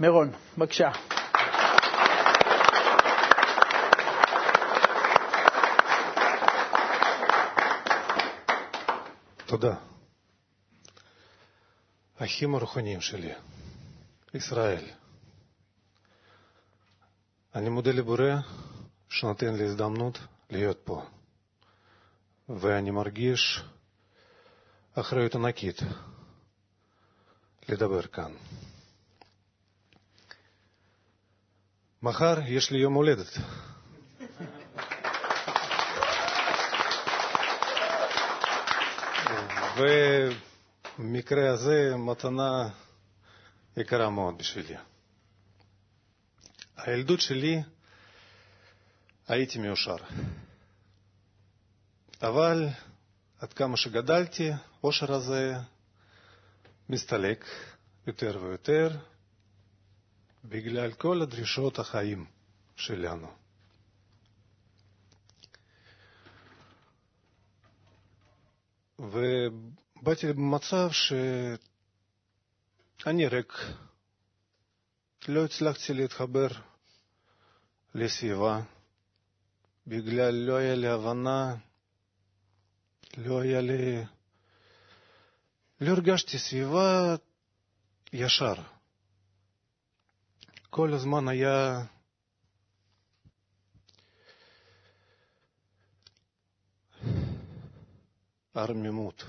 מירון, 0.00 0.30
בבקשה. 0.58 0.90
תודה. 9.50 9.74
אחים 12.16 12.54
הרוחניים 12.54 13.00
שלי, 13.00 13.32
ישראל, 14.34 14.84
אני 17.54 17.68
מודה 17.68 17.92
לבורא 17.92 18.34
שנותן 19.08 19.54
לי 19.54 19.64
הזדמנות 19.64 20.18
להיות 20.50 20.80
פה, 20.84 21.06
ואני 22.48 22.90
מרגיש 22.90 23.62
אחריות 24.94 25.34
ענקית 25.34 25.78
לדבר 27.68 28.02
כאן. 28.02 28.32
מחר 32.02 32.38
יש 32.46 32.70
לי 32.70 32.78
יום 32.78 32.94
הולדת. 32.94 33.38
ובמקרה 39.80 41.50
הזה 41.50 41.96
מתנה 41.96 42.68
יקרה 43.76 44.10
מאוד 44.10 44.38
בשבילי. 44.38 44.74
הילדות 46.76 47.20
שלי 47.20 47.62
הייתי 49.28 49.58
מיושר. 49.58 49.96
אבל 52.22 52.68
עד 53.38 53.52
כמה 53.52 53.76
שגדלתי, 53.76 54.50
העושר 54.80 55.12
הזה 55.12 55.54
מסתלק 56.88 57.44
יותר 58.06 58.38
ויותר 58.42 58.90
בגלל 60.44 60.92
כל 60.92 61.22
הדרישות 61.22 61.78
החיים 61.78 62.24
שלנו. 62.76 63.39
ובאתי 69.00 70.32
במצב 70.32 70.88
שאני 70.92 71.58
ריק, 73.26 73.52
לא 75.28 75.44
הצלחתי 75.44 75.94
להתחבר 75.94 76.48
לסביבה, 77.94 78.60
בגלל 79.86 80.34
לא 80.34 80.56
היה 80.56 80.74
לי 80.74 80.88
הבנה, 80.88 81.54
לא 83.16 83.40
היה 83.40 83.60
לי... 83.60 84.04
לא 85.80 85.90
הרגשתי 85.90 86.38
סביבה 86.38 87.16
ישר. 88.12 88.54
כל 90.70 90.94
הזמן 90.94 91.28
היה 91.28 91.82
ערממות. 98.54 99.24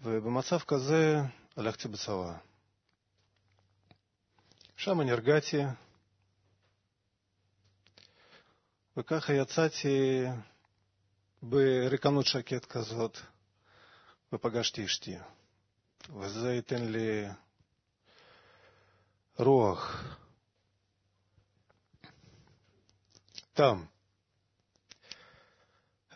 ובמצב 0.00 0.58
כזה 0.58 1.16
הלכתי 1.56 1.88
בצבא. 1.88 2.38
שם 4.76 5.00
נרגעתי, 5.00 5.56
וככה 8.96 9.32
יצאתי 9.32 10.24
בריקנות 11.42 12.26
שקט 12.26 12.64
כזאת, 12.64 13.18
ופגשתי 14.32 14.84
אשתי. 14.84 15.16
וזה 16.20 16.54
ייתן 16.54 16.84
לי 16.92 17.28
רוח, 19.38 20.04
טעם. 23.52 23.95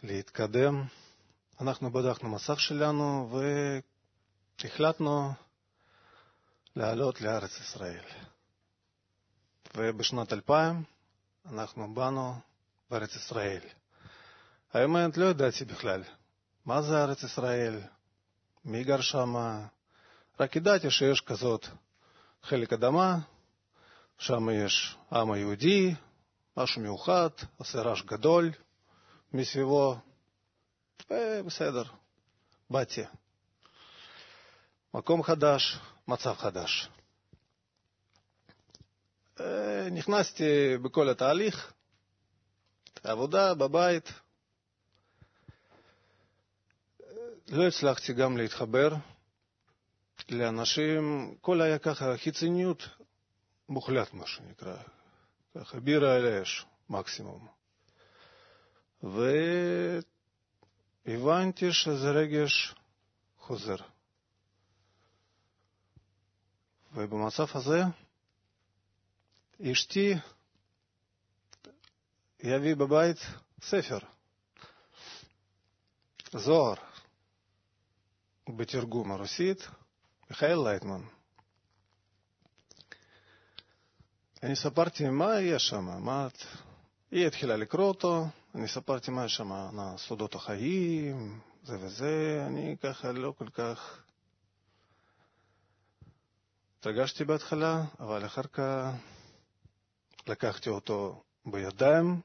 להתקדם. 0.03 0.85
אנחנו 1.61 1.91
בדקנו 1.91 2.29
מסך 2.29 2.61
שלנו 2.61 3.31
והחלטנו 4.59 5.33
לעלות 6.77 7.21
לארץ 7.21 7.61
ישראל. 7.61 8.05
ובשנת 9.77 10.33
2000 10.33 10.83
אנחנו 11.53 11.95
באנו 11.95 12.35
בארץ 12.91 13.17
ישראל. 13.17 13.61
האמת, 14.73 15.17
לא 15.17 15.25
ידעתי 15.25 15.65
בכלל 15.65 16.03
מה 16.67 16.83
זה 16.83 17.03
ארץ 17.03 17.23
ישראל, 17.23 17.81
מי 18.65 18.85
גר 18.85 19.01
שם, 19.01 19.35
רק 20.41 20.57
ידעתי 20.57 20.91
שיש 20.91 21.21
כזאת 21.21 21.67
חלק 22.43 22.73
אדמה, 22.73 23.19
שם 24.19 24.49
יש 24.51 24.97
עם 25.13 25.33
היהודי, 25.33 25.95
משהו 26.57 26.83
מיוחד, 26.83 27.31
עושה 27.59 27.83
רעש 27.83 28.03
גדול, 28.03 28.51
מסביבו, 29.33 29.97
ובסדר, 31.11 31.83
באתי. 32.71 33.03
מקום 34.95 35.23
חדש, 35.23 35.79
מצב 36.09 36.35
חדש. 36.35 36.89
נכנסתי 39.91 40.79
בכל 40.83 41.09
התהליך, 41.09 41.73
עבודה 43.03 43.55
בבית. 43.55 44.13
לא 47.49 47.69
הצלחתי 47.69 48.13
גם 48.13 48.37
להתחבר 48.37 48.95
לאנשים, 50.29 51.35
כל 51.41 51.61
היה 51.61 51.79
ככה 51.79 52.17
חיצוניות 52.17 52.89
מוחלט, 53.69 54.13
מה 54.13 54.27
שנקרא. 54.27 54.77
ככה 55.55 55.81
בירה 55.81 56.17
על 56.17 56.27
האש, 56.27 56.67
מקסימום. 56.91 57.60
והבנתי 61.07 61.73
שזה 61.73 62.11
רגש 62.11 62.75
חוזר. 63.39 63.77
ובמצב 66.93 67.47
הזה 67.55 67.83
אשתי 69.73 70.15
יביא 72.41 72.75
בבית 72.75 73.17
ספר, 73.63 73.99
זוהר, 76.33 76.75
בתרגום 78.57 79.13
הרוסית, 79.13 79.69
מיכאל 80.31 80.59
לייטמן. 80.65 81.03
אני 84.43 84.57
ספרתי 84.57 85.09
מה 85.09 85.41
יש 85.41 85.69
שם, 85.69 86.05
מה... 86.05 86.29
היא 87.11 87.27
התחילה 87.27 87.57
לקרוא 87.57 87.85
אותו, 87.85 88.27
אני 88.55 88.69
ספרתי 88.69 89.11
מה 89.11 89.29
שם, 89.29 89.51
סודות 89.97 90.35
החיים, 90.35 91.41
זה 91.63 91.77
וזה, 91.81 92.45
אני 92.47 92.77
ככה 92.83 93.13
לא 93.13 93.35
כל 93.39 93.49
כך 93.49 94.03
התרגשתי 96.79 97.25
בהתחלה, 97.25 97.85
אבל 98.01 98.27
אחר 98.27 98.43
כך 98.43 98.91
לקחתי 100.27 100.71
אותו 100.71 101.23
בידיים 101.47 102.21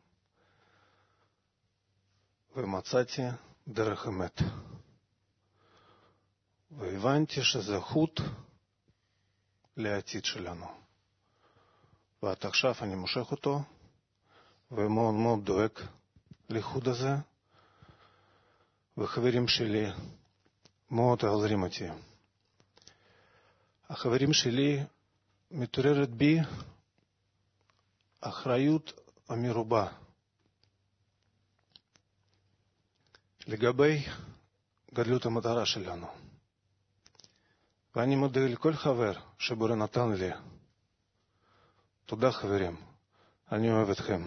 ומצאתי 2.56 3.22
דרך 3.68 4.08
אמת. 4.08 4.42
והבנתי 6.72 7.44
שזה 7.44 7.80
חוט 7.80 8.22
לעתיד 9.78 10.26
שלנו. 10.26 10.68
ועד 12.24 12.38
עכשיו 12.46 12.74
אני 12.82 12.96
מושך 12.96 13.32
אותו, 13.32 13.62
ומאוד 14.72 15.14
מאוד 15.14 15.46
דואג 15.46 15.72
לחוט 16.50 16.88
הזה, 16.88 17.16
וחברים 18.98 19.48
שלי 19.48 19.86
מאוד 20.92 21.24
עוזרים 21.24 21.64
אותי. 21.64 21.88
החברים 23.90 24.34
שלי 24.34 24.84
מתעוררת 25.52 26.10
בי 26.10 26.40
אחריות 28.22 28.94
המרובה 29.30 29.88
לגבי 33.48 34.06
גדלות 34.94 35.26
המטרה 35.26 35.66
שלנו. 35.66 36.08
ואני 37.96 38.16
מודה 38.16 38.42
לכל 38.42 38.74
חבר 38.74 39.14
שבורא 39.40 39.76
נתן 39.76 40.10
לי. 40.12 40.30
תודה 42.06 42.32
חברים, 42.32 42.76
אני 43.52 43.72
אוהב 43.72 43.90
אתכם. 43.90 44.22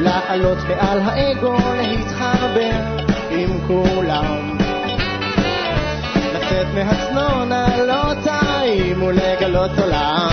לעלות 0.00 0.58
מעל 0.68 1.00
האגו, 1.04 1.56
להתחבר 1.76 2.80
עם 3.30 3.58
כולם. 3.66 4.56
לצאת 6.34 6.66
מהצנון 6.74 7.52
הלוטיים 7.52 9.02
ולגלות 9.02 9.70
עולם. 9.78 10.30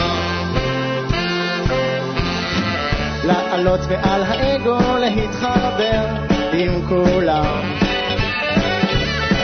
לעלות 3.24 3.80
מעל 3.90 4.24
האגו, 4.24 4.80
להתחבר 5.00 6.06
עם 6.54 6.88
כולם. 6.90 7.72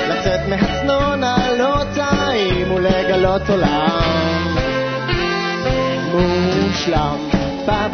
לצאת 0.09 0.39
מהצנון 0.49 1.24
הלוטיים 1.24 2.72
ולגלות 2.72 3.49
עולם. 3.49 4.57
מושלם. 6.13 7.40
Ba 7.66 7.91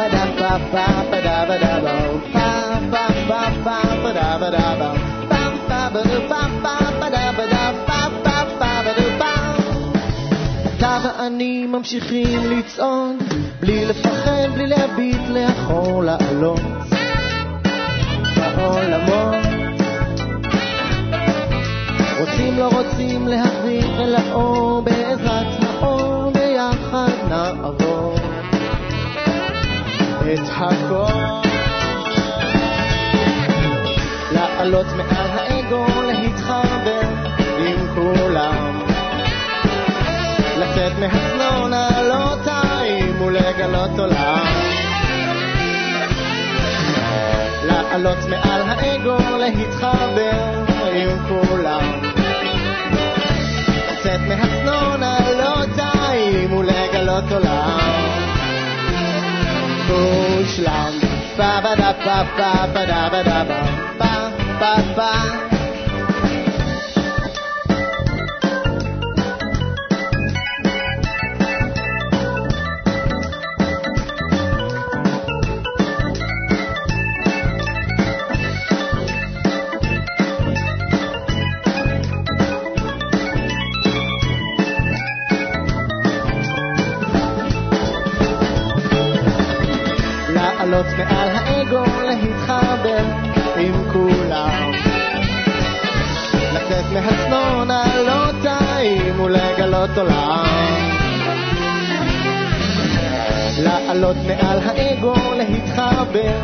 ממשיכים 11.78 12.52
לצעוד 12.52 13.16
בלי 13.60 13.86
לפחד, 13.86 14.48
בלי 14.54 14.68
להביט 14.68 15.22
לאחור 15.30 16.04
לעלות. 16.04 16.60
בעולמות. 18.36 19.36
רוצים 22.20 22.58
לא 22.58 22.70
רוצים 22.70 23.28
להחזיר 23.28 24.02
אל 24.02 24.16
האור 24.16 24.82
בעזרת 24.82 25.64
האור 25.64 26.32
ביחד 26.32 27.12
נעבור 27.30 27.97
את 30.34 30.50
הכל. 30.56 31.50
לעלות 34.32 34.86
מעל 34.98 35.30
האגו, 35.34 35.86
להתחבר 36.02 37.02
עם 37.58 37.88
כולם. 37.96 38.80
לצאת 40.60 40.92
מהצנון 41.00 41.74
הלוטיים 41.74 43.22
ולגלות 43.22 44.00
עולם. 44.00 44.46
לעלות 47.64 48.18
מעל 48.30 48.62
האגו, 48.66 49.18
להתחבר 49.38 50.64
עם 50.94 51.18
כולם. 51.28 52.02
לצאת 53.92 54.20
מהצנון 54.28 55.04
הלוטיים 55.04 56.54
ולגלות 56.54 57.32
עולם 57.32 57.87
מושלם. 59.88 61.00
פה 61.38 61.62
ba 61.64 61.76
da 61.76 61.92
pa 62.06 62.18
pa 62.38 62.52
pa 62.74 62.86
da 62.86 63.10
ba 63.12 63.22
da 63.24 63.40
ba 63.50 63.60
pa 64.00 64.14
pa 64.60 64.74
pa. 64.96 65.57
ולגלות 99.88 99.98
עולם. 99.98 100.46
לעלות 103.60 104.16
מעל 104.28 104.60
האגו, 104.66 105.16
להתחבר 105.38 106.38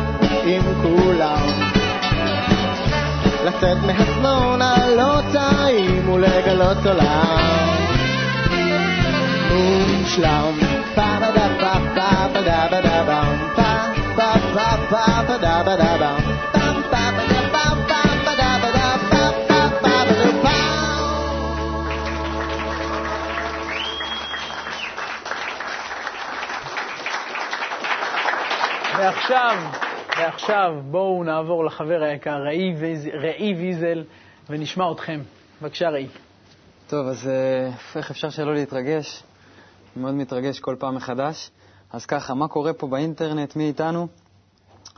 עם 0.44 0.62
כולם. 0.82 1.46
לצאת 3.44 3.76
מהצנון 3.86 4.62
הלוטיים 4.62 6.08
ולגלות 6.08 6.86
עולם. 6.86 7.68
מושלם. 9.52 10.54
pa 10.96 11.10
ba 11.20 11.28
da 11.36 11.46
pa 11.62 11.74
pa 11.96 12.10
ba 12.32 12.40
da 12.48 12.60
ba 12.70 12.78
da 12.86 12.98
ba 13.08 13.20
pa 13.56 13.70
pa 14.16 14.30
pa 14.54 14.68
pa 14.90 15.04
ba 15.28 15.36
da 15.44 15.54
ba 15.66 15.74
da 15.82 15.92
ba 16.00 16.23
ועכשיו, 29.04 29.56
ועכשיו 30.18 30.70
בואו 30.90 31.24
נעבור 31.24 31.64
לחבר 31.64 32.02
היקר 32.02 32.42
ראי, 32.46 32.74
ויז, 32.78 33.06
ראי 33.06 33.54
ויזל 33.54 34.04
ונשמע 34.50 34.92
אתכם. 34.92 35.20
בבקשה, 35.62 35.88
ראי. 35.88 36.06
טוב, 36.86 37.06
אז 37.06 37.28
אה, 37.28 37.70
איך 37.96 38.10
אפשר 38.10 38.30
שלא 38.30 38.54
להתרגש? 38.54 39.22
אני 39.96 40.02
מאוד 40.02 40.14
מתרגש 40.14 40.60
כל 40.60 40.76
פעם 40.78 40.94
מחדש. 40.94 41.50
אז 41.92 42.06
ככה, 42.06 42.34
מה 42.34 42.48
קורה 42.48 42.72
פה 42.72 42.86
באינטרנט? 42.86 43.56
מי 43.56 43.66
איתנו? 43.66 44.06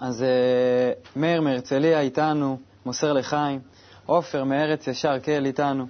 אז 0.01 0.23
אה, 0.23 0.93
מאיר 1.17 1.41
מהרצליה 1.41 2.01
איתנו, 2.01 2.59
מוסר 2.87 3.13
לחיים. 3.13 3.61
עופר 4.07 4.45
מארץ 4.45 4.87
ישר 4.87 5.19
קל 5.19 5.47
איתנו. 5.47 5.87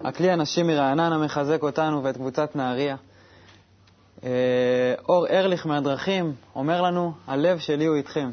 הכלי 0.00 0.30
הנשים 0.30 0.66
מרעננה 0.66 1.18
מחזק 1.18 1.62
אותנו 1.62 2.04
ואת 2.04 2.16
קבוצת 2.16 2.56
נהריה. 2.56 2.96
אה, 4.24 4.30
אור 5.08 5.26
ארליך 5.26 5.66
מהדרכים 5.66 6.32
אומר 6.54 6.82
לנו, 6.82 7.12
הלב 7.26 7.58
שלי 7.58 7.86
הוא 7.86 7.96
איתכם. 7.96 8.30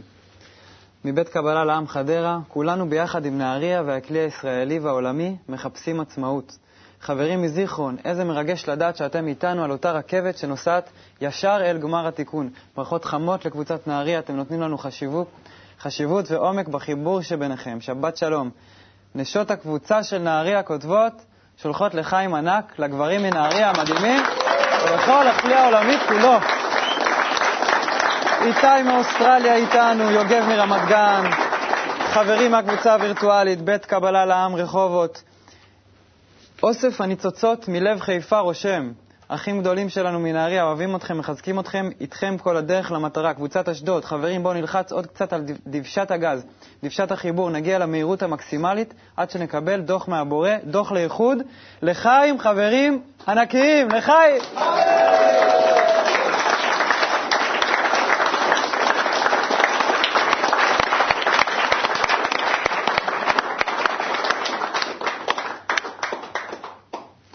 מבית 1.06 1.30
קבלה 1.30 1.66
לעם 1.66 1.88
חדרה, 1.88 2.40
כולנו 2.48 2.90
ביחד 2.90 3.26
עם 3.26 3.38
נהריה 3.38 3.84
והכלי 3.86 4.20
הישראלי 4.20 4.80
והעולמי 4.80 5.36
מחפשים 5.50 6.00
עצמאות. 6.00 6.58
חברים 7.02 7.42
מזיכרון, 7.42 7.98
איזה 8.06 8.24
מרגש 8.24 8.70
לדעת 8.70 8.96
שאתם 8.96 9.28
איתנו 9.28 9.64
על 9.64 9.72
אותה 9.72 9.92
רכבת 9.92 10.38
שנוסעת 10.38 10.90
ישר 11.22 11.58
אל 11.62 11.78
גמר 11.78 12.08
התיקון. 12.08 12.50
ברכות 12.76 13.06
חמות 13.06 13.46
לקבוצת 13.46 13.88
נהריה, 13.88 14.20
אתם 14.20 14.36
נותנים 14.36 14.62
לנו 14.62 14.78
חשיבות, 14.78 15.28
חשיבות 15.80 16.32
ועומק 16.32 16.68
בחיבור 16.68 17.22
שביניכם. 17.22 17.82
שבת 17.82 18.18
שלום. 18.18 18.50
נשות 19.16 19.52
הקבוצה 19.52 20.04
של 20.04 20.18
נהריה 20.18 20.64
כותבות, 20.64 21.14
שולחות 21.58 21.94
לחיים 21.94 22.36
ענק 22.36 22.80
לגברים 22.80 23.24
מנהריה 23.24 23.70
המדהימים 23.70 24.22
ולכל 24.86 25.28
הכלי 25.28 25.54
העולמי 25.54 25.98
כולו. 26.08 26.38
איתי 28.42 28.84
מאוסטרליה 28.86 29.56
איתנו, 29.56 30.12
יוגב 30.12 30.46
מרמת 30.48 30.88
גן, 30.88 31.30
חברים 32.14 32.52
מהקבוצה 32.52 32.94
הווירטואלית, 32.94 33.62
בית 33.62 33.86
קבלה 33.86 34.26
לעם 34.26 34.56
רחובות. 34.56 35.24
אוסף 36.64 37.02
הניצוצות 37.02 37.68
מלב 37.68 38.00
חיפה 38.00 38.40
רושם, 38.40 38.92
אחים 39.28 39.60
גדולים 39.60 39.90
שלנו 39.90 40.20
מנהריה, 40.20 40.64
אוהבים 40.64 40.96
אתכם, 40.96 41.18
מחזקים 41.18 41.60
אתכם, 41.60 41.90
איתכם 42.00 42.38
כל 42.38 42.58
הדרך 42.58 42.92
למטרה. 42.92 43.34
קבוצת 43.34 43.70
אשדוד, 43.70 44.06
חברים, 44.06 44.44
בואו 44.44 44.54
נלחץ 44.54 44.92
עוד 44.92 45.08
קצת 45.08 45.34
על 45.34 45.44
דבשת 45.68 46.12
הגז, 46.12 46.46
דבשת 46.84 47.12
החיבור, 47.12 47.50
נגיע 47.50 47.80
למהירות 47.80 48.24
המקסימלית 48.24 48.94
עד 49.18 49.30
שנקבל 49.30 49.82
דוח 49.82 50.08
מהבורא, 50.08 50.50
דוח 50.64 50.92
לאיחוד. 50.92 51.38
לחיים, 51.82 52.40
חברים 52.40 53.02
ענקיים, 53.28 53.88
לחיים! 53.90 54.42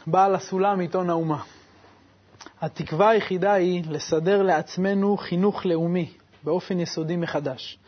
בעל 0.07 0.35
הסולם 0.35 0.81
עיתון 0.81 1.11
האומה. 1.11 1.50
התקווה 2.61 3.09
היחידה 3.09 3.53
היא 3.53 3.85
לסדר 3.89 4.43
לעצמנו 4.43 5.17
חינוך 5.17 5.67
לאומי 5.67 6.11
באופן 6.45 6.81
יסודי 6.81 7.17
מחדש, 7.17 7.79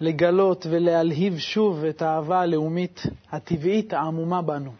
לגלות 0.00 0.66
ולהלהיב 0.70 1.38
שוב 1.38 1.84
את 1.84 2.02
האהבה 2.02 2.40
הלאומית 2.40 3.02
הטבעית 3.32 3.92
העמומה 3.92 4.42
בנו, 4.42 4.72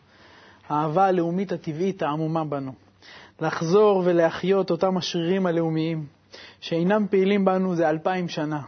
האהבה 0.69 1.07
הלאומית 1.07 1.53
הטבעית 1.53 2.03
העמומה 2.03 2.45
בנו, 2.45 2.73
לחזור 3.41 4.03
ולהחיות 4.05 4.71
אותם 4.71 4.97
השרירים 4.97 5.47
הלאומיים 5.47 6.07
שאינם 6.61 7.07
פעילים 7.11 7.45
בנו 7.45 7.75
זה 7.75 7.89
אלפיים 7.89 8.29
שנה, 8.29 8.61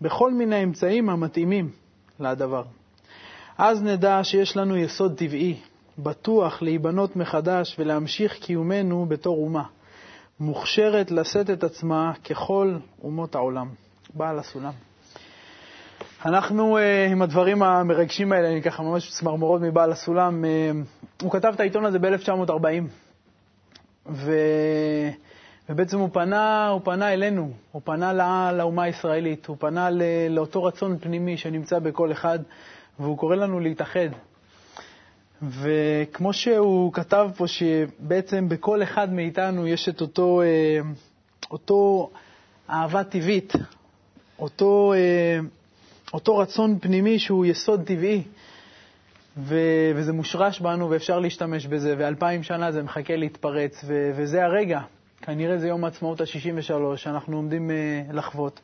בכל 0.00 0.32
מיני 0.32 0.64
אמצעים 0.64 1.10
המתאימים 1.10 1.70
לדבר. 2.20 2.62
אז 3.58 3.82
נדע 3.82 4.20
שיש 4.22 4.56
לנו 4.56 4.76
יסוד 4.76 5.14
טבעי, 5.16 5.56
בטוח 5.98 6.62
להיבנות 6.62 7.16
מחדש 7.16 7.76
ולהמשיך 7.78 8.38
קיומנו 8.38 9.06
בתור 9.08 9.36
אומה, 9.44 9.62
מוכשרת 10.40 11.10
לשאת 11.10 11.50
את 11.50 11.64
עצמה 11.64 12.12
ככל 12.30 12.76
אומות 13.02 13.34
העולם. 13.34 13.68
בעל 14.14 14.38
הסולם. 14.38 14.72
אנחנו, 16.24 16.78
uh, 16.78 17.12
עם 17.12 17.22
הדברים 17.22 17.62
המרגשים 17.62 18.32
האלה, 18.32 18.48
אני 18.48 18.62
ככה 18.62 18.82
ממש 18.82 19.10
צמרמורות 19.10 19.60
מבעל 19.60 19.92
הסולם, 19.92 20.44
uh, 20.44 21.22
הוא 21.22 21.32
כתב 21.32 21.52
את 21.54 21.60
העיתון 21.60 21.84
הזה 21.84 21.98
ב-1940, 21.98 22.52
ו... 24.06 24.32
ובעצם 25.68 25.98
הוא 25.98 26.08
פנה, 26.12 26.68
הוא 26.68 26.80
פנה 26.84 27.12
אלינו, 27.12 27.52
הוא 27.72 27.82
פנה 27.84 28.12
לא, 28.12 28.58
לאומה 28.58 28.82
הישראלית, 28.82 29.46
הוא 29.46 29.56
פנה 29.60 29.90
ל... 29.90 30.02
לאותו 30.30 30.64
רצון 30.64 30.98
פנימי 30.98 31.36
שנמצא 31.36 31.78
בכל 31.78 32.12
אחד, 32.12 32.38
והוא 32.98 33.18
קורא 33.18 33.36
לנו 33.36 33.60
להתאחד. 33.60 34.08
וכמו 35.42 36.32
שהוא 36.32 36.92
כתב 36.92 37.30
פה, 37.36 37.46
שבעצם 37.46 38.48
בכל 38.48 38.82
אחד 38.82 39.12
מאיתנו 39.12 39.66
יש 39.66 39.88
את 39.88 40.00
אותו, 40.00 40.42
uh, 40.42 40.86
אותו 41.50 42.10
אהבה 42.70 43.04
טבעית, 43.04 43.52
אותו, 44.38 44.94
אותו 46.14 46.36
רצון 46.38 46.78
פנימי 46.78 47.18
שהוא 47.18 47.46
יסוד 47.46 47.82
טבעי, 47.84 48.22
ו- 49.36 49.92
וזה 49.94 50.12
מושרש 50.12 50.60
בנו 50.60 50.90
ואפשר 50.90 51.18
להשתמש 51.18 51.66
בזה, 51.66 51.94
ואלפיים 51.98 52.42
שנה 52.42 52.72
זה 52.72 52.82
מחכה 52.82 53.16
להתפרץ, 53.16 53.84
ו- 53.86 54.10
וזה 54.16 54.44
הרגע. 54.44 54.80
כנראה 55.22 55.58
זה 55.58 55.68
יום 55.68 55.84
העצמאות 55.84 56.20
ה-63 56.20 56.96
שאנחנו 56.96 57.36
עומדים 57.36 57.70
uh, 57.70 58.12
לחוות. 58.12 58.60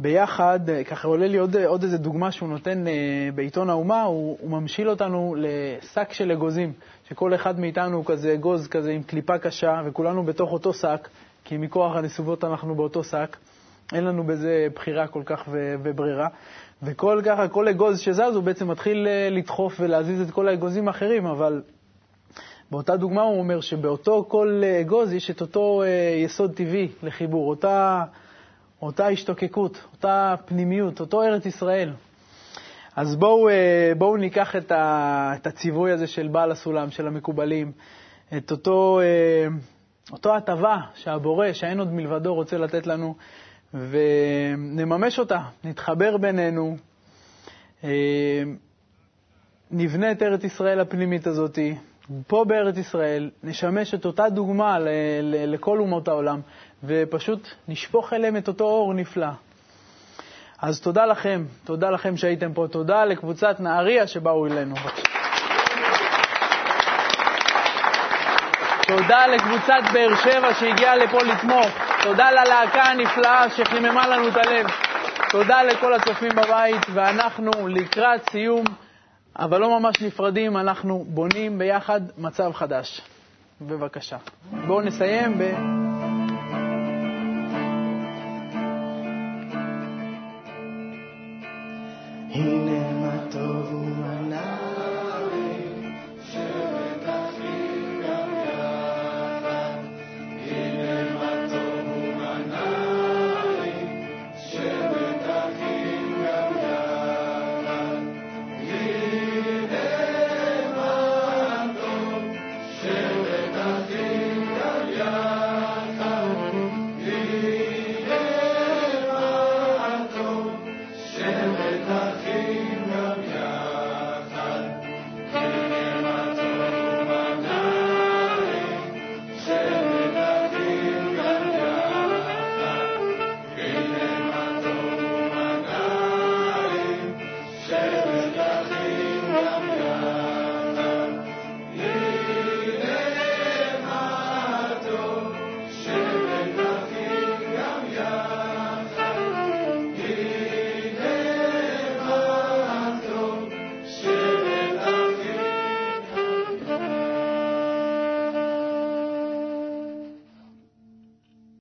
וביחד, 0.00 0.60
ככה 0.86 1.08
עולה 1.08 1.26
לי 1.26 1.38
עוד, 1.38 1.56
עוד 1.56 1.82
איזה 1.82 1.98
דוגמה 1.98 2.32
שהוא 2.32 2.48
נותן 2.48 2.84
uh, 2.86 3.34
בעיתון 3.34 3.70
האומה, 3.70 4.02
הוא, 4.02 4.38
הוא 4.40 4.50
ממשיל 4.50 4.90
אותנו 4.90 5.34
לשק 5.38 6.12
של 6.12 6.32
אגוזים, 6.32 6.72
שכל 7.08 7.34
אחד 7.34 7.60
מאיתנו 7.60 7.96
הוא 7.96 8.04
כזה 8.04 8.34
אגוז 8.34 8.68
כזה 8.68 8.90
עם 8.90 9.02
קליפה 9.02 9.38
קשה, 9.38 9.82
וכולנו 9.84 10.24
בתוך 10.24 10.52
אותו 10.52 10.72
שק, 10.72 11.08
כי 11.44 11.56
מכוח 11.56 11.96
הנסיבות 11.96 12.44
אנחנו 12.44 12.74
באותו 12.74 13.04
שק. 13.04 13.36
אין 13.92 14.04
לנו 14.04 14.24
בזה 14.24 14.66
בחירה 14.74 15.06
כל 15.06 15.22
כך 15.26 15.48
וברירה. 15.52 16.28
וכל 16.82 17.22
ככה, 17.24 17.48
כל 17.48 17.68
אגוז 17.68 18.00
שזז, 18.00 18.34
הוא 18.34 18.42
בעצם 18.42 18.68
מתחיל 18.68 19.06
אה, 19.06 19.28
לדחוף 19.30 19.76
ולהזיז 19.80 20.20
את 20.20 20.30
כל 20.30 20.48
האגוזים 20.48 20.88
האחרים, 20.88 21.26
אבל 21.26 21.62
באותה 22.70 22.96
דוגמה 22.96 23.22
הוא 23.22 23.38
אומר 23.38 23.60
שבאותו 23.60 24.24
כל 24.28 24.60
אה, 24.64 24.80
אגוז 24.80 25.12
יש 25.12 25.30
את 25.30 25.40
אותו 25.40 25.82
אה, 25.82 26.14
יסוד 26.24 26.52
טבעי 26.54 26.88
לחיבור, 27.02 27.48
אותה, 27.50 28.04
אותה 28.82 29.08
השתוקקות, 29.08 29.84
אותה 29.92 30.34
פנימיות, 30.44 31.00
אותו 31.00 31.22
ארץ 31.22 31.46
ישראל. 31.46 31.92
אז 32.96 33.16
בואו, 33.16 33.48
בואו 33.98 34.16
ניקח 34.16 34.56
את, 34.56 34.72
ה, 34.72 35.32
את 35.36 35.46
הציווי 35.46 35.92
הזה 35.92 36.06
של 36.06 36.28
בעל 36.28 36.50
הסולם, 36.50 36.90
של 36.90 37.06
המקובלים, 37.06 37.72
את 38.36 38.50
אותו, 38.50 39.00
אותו 40.12 40.36
הטבה 40.36 40.76
שהבורא, 40.94 41.52
שאין 41.52 41.78
עוד 41.78 41.92
מלבדו, 41.92 42.34
רוצה 42.34 42.58
לתת 42.58 42.86
לנו, 42.86 43.14
ונממש 43.74 45.18
אותה, 45.18 45.40
נתחבר 45.64 46.16
בינינו, 46.16 46.76
אה, 47.84 48.42
נבנה 49.70 50.12
את 50.12 50.22
ארץ 50.22 50.44
ישראל 50.44 50.80
הפנימית 50.80 51.26
הזאת, 51.26 51.58
פה 52.26 52.44
בארץ 52.44 52.76
ישראל, 52.76 53.30
נשמש 53.42 53.94
את 53.94 54.04
אותה 54.04 54.28
דוגמה 54.28 54.78
לכל 55.22 55.78
אומות 55.78 56.08
העולם, 56.08 56.40
ופשוט 56.84 57.48
נשפוך 57.68 58.12
אליהם 58.12 58.36
את 58.36 58.48
אותו 58.48 58.64
אור 58.64 58.94
נפלא. 58.94 59.26
אז 60.62 60.80
תודה 60.80 61.06
לכם, 61.06 61.44
תודה 61.64 61.90
לכם 61.90 62.16
שהייתם 62.16 62.52
פה, 62.52 62.66
תודה 62.70 63.04
לקבוצת 63.04 63.56
נהריה 63.60 64.06
שבאו 64.06 64.46
אלינו. 64.46 64.74
תודה 68.86 69.26
לקבוצת 69.26 69.82
באר 69.92 70.16
שבע 70.16 70.54
שהגיעה 70.54 70.96
לפה 70.96 71.18
לתמוך. 71.22 71.66
תודה 72.02 72.30
ללהקה 72.30 72.82
הנפלאה 72.82 73.50
שחיממה 73.50 74.08
לנו 74.08 74.28
את 74.28 74.36
הלב. 74.36 74.66
תודה 75.30 75.62
לכל 75.62 75.94
הצופים 75.94 76.30
בבית, 76.36 76.86
ואנחנו 76.94 77.68
לקראת 77.68 78.30
סיום, 78.30 78.64
אבל 79.38 79.60
לא 79.60 79.80
ממש 79.80 80.02
נפרדים, 80.02 80.56
אנחנו 80.56 81.04
בונים 81.08 81.58
ביחד 81.58 82.00
מצב 82.18 82.52
חדש. 82.52 83.00
בבקשה. 83.60 84.16
בואו 84.66 84.80
נסיים 84.80 85.38
ב... 85.38 85.79